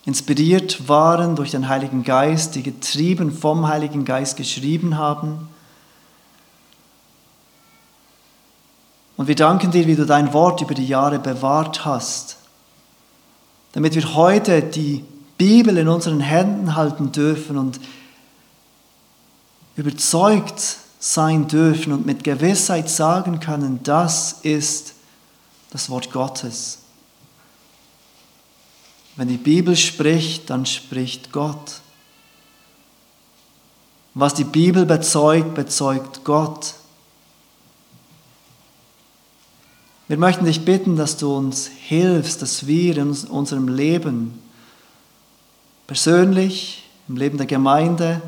inspiriert 0.03 0.89
waren 0.89 1.35
durch 1.35 1.51
den 1.51 1.69
Heiligen 1.69 2.03
Geist, 2.03 2.55
die 2.55 2.63
getrieben 2.63 3.31
vom 3.31 3.67
Heiligen 3.67 4.03
Geist 4.03 4.35
geschrieben 4.35 4.97
haben. 4.97 5.47
Und 9.17 9.27
wir 9.27 9.35
danken 9.35 9.69
dir, 9.69 9.85
wie 9.85 9.95
du 9.95 10.07
dein 10.07 10.33
Wort 10.33 10.59
über 10.59 10.73
die 10.73 10.87
Jahre 10.87 11.19
bewahrt 11.19 11.85
hast, 11.85 12.37
damit 13.73 13.93
wir 13.93 14.15
heute 14.15 14.63
die 14.63 15.05
Bibel 15.37 15.77
in 15.77 15.87
unseren 15.87 16.19
Händen 16.19 16.75
halten 16.75 17.11
dürfen 17.11 17.59
und 17.59 17.79
überzeugt 19.75 20.77
sein 20.99 21.47
dürfen 21.47 21.93
und 21.93 22.05
mit 22.05 22.23
Gewissheit 22.23 22.89
sagen 22.89 23.39
können, 23.39 23.79
das 23.83 24.33
ist 24.43 24.93
das 25.71 25.89
Wort 25.89 26.11
Gottes. 26.11 26.79
Wenn 29.15 29.27
die 29.27 29.37
Bibel 29.37 29.75
spricht, 29.75 30.49
dann 30.49 30.65
spricht 30.65 31.31
Gott. 31.31 31.81
Was 34.13 34.33
die 34.33 34.43
Bibel 34.43 34.85
bezeugt, 34.85 35.55
bezeugt 35.55 36.23
Gott. 36.23 36.75
Wir 40.07 40.17
möchten 40.17 40.45
dich 40.45 40.65
bitten, 40.65 40.97
dass 40.97 41.15
du 41.17 41.35
uns 41.35 41.67
hilfst, 41.67 42.41
dass 42.41 42.67
wir 42.67 42.97
in 42.97 43.09
unserem 43.09 43.69
Leben, 43.69 44.39
persönlich, 45.87 46.83
im 47.07 47.15
Leben 47.15 47.37
der 47.37 47.47
Gemeinde, 47.47 48.21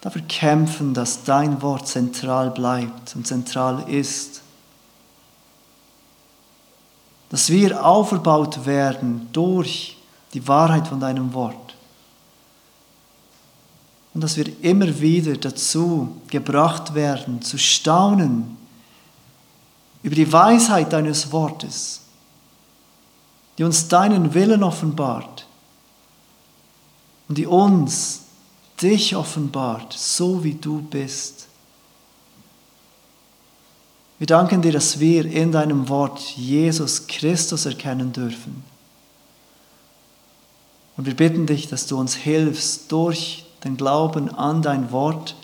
dafür 0.00 0.22
kämpfen, 0.22 0.94
dass 0.94 1.24
dein 1.24 1.60
Wort 1.62 1.86
zentral 1.86 2.50
bleibt 2.50 3.14
und 3.14 3.26
zentral 3.26 3.88
ist. 3.88 4.42
Dass 7.28 7.50
wir 7.50 7.84
aufgebaut 7.84 8.66
werden 8.66 9.28
durch 9.32 9.96
die 10.32 10.46
Wahrheit 10.48 10.88
von 10.88 11.00
deinem 11.00 11.32
Wort. 11.34 11.76
Und 14.14 14.22
dass 14.22 14.36
wir 14.36 14.46
immer 14.62 15.00
wieder 15.00 15.36
dazu 15.36 16.16
gebracht 16.28 16.94
werden, 16.94 17.42
zu 17.42 17.58
staunen 17.58 18.56
über 20.02 20.14
die 20.14 20.32
Weisheit 20.32 20.92
deines 20.92 21.30
Wortes, 21.30 22.00
die 23.58 23.64
uns 23.64 23.86
deinen 23.86 24.34
Willen 24.34 24.64
offenbart 24.64 25.46
und 27.28 27.38
die 27.38 27.46
uns 27.46 28.22
dich 28.82 29.16
offenbart, 29.16 29.92
so 29.92 30.42
wie 30.44 30.54
du 30.54 30.80
bist. 30.82 31.48
Wir 34.18 34.26
danken 34.26 34.60
dir, 34.60 34.72
dass 34.72 35.00
wir 35.00 35.24
in 35.24 35.52
deinem 35.52 35.88
Wort 35.88 36.20
Jesus 36.20 37.06
Christus 37.06 37.66
erkennen 37.66 38.12
dürfen. 38.12 38.62
Und 40.96 41.06
wir 41.06 41.16
bitten 41.16 41.46
dich, 41.46 41.68
dass 41.68 41.86
du 41.86 41.98
uns 41.98 42.14
hilfst, 42.14 42.92
durch 42.92 43.46
den 43.64 43.76
Glauben 43.76 44.34
an 44.34 44.60
dein 44.60 44.92
Wort 44.92 45.34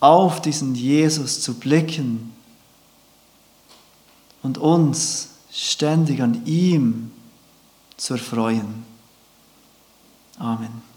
auf 0.00 0.42
diesen 0.42 0.74
Jesus 0.74 1.40
zu 1.40 1.54
blicken 1.54 2.32
und 4.42 4.58
uns 4.58 5.30
ständig 5.52 6.20
an 6.20 6.44
ihm 6.46 7.12
zu 7.96 8.14
erfreuen. 8.14 8.84
Amen. 10.38 10.93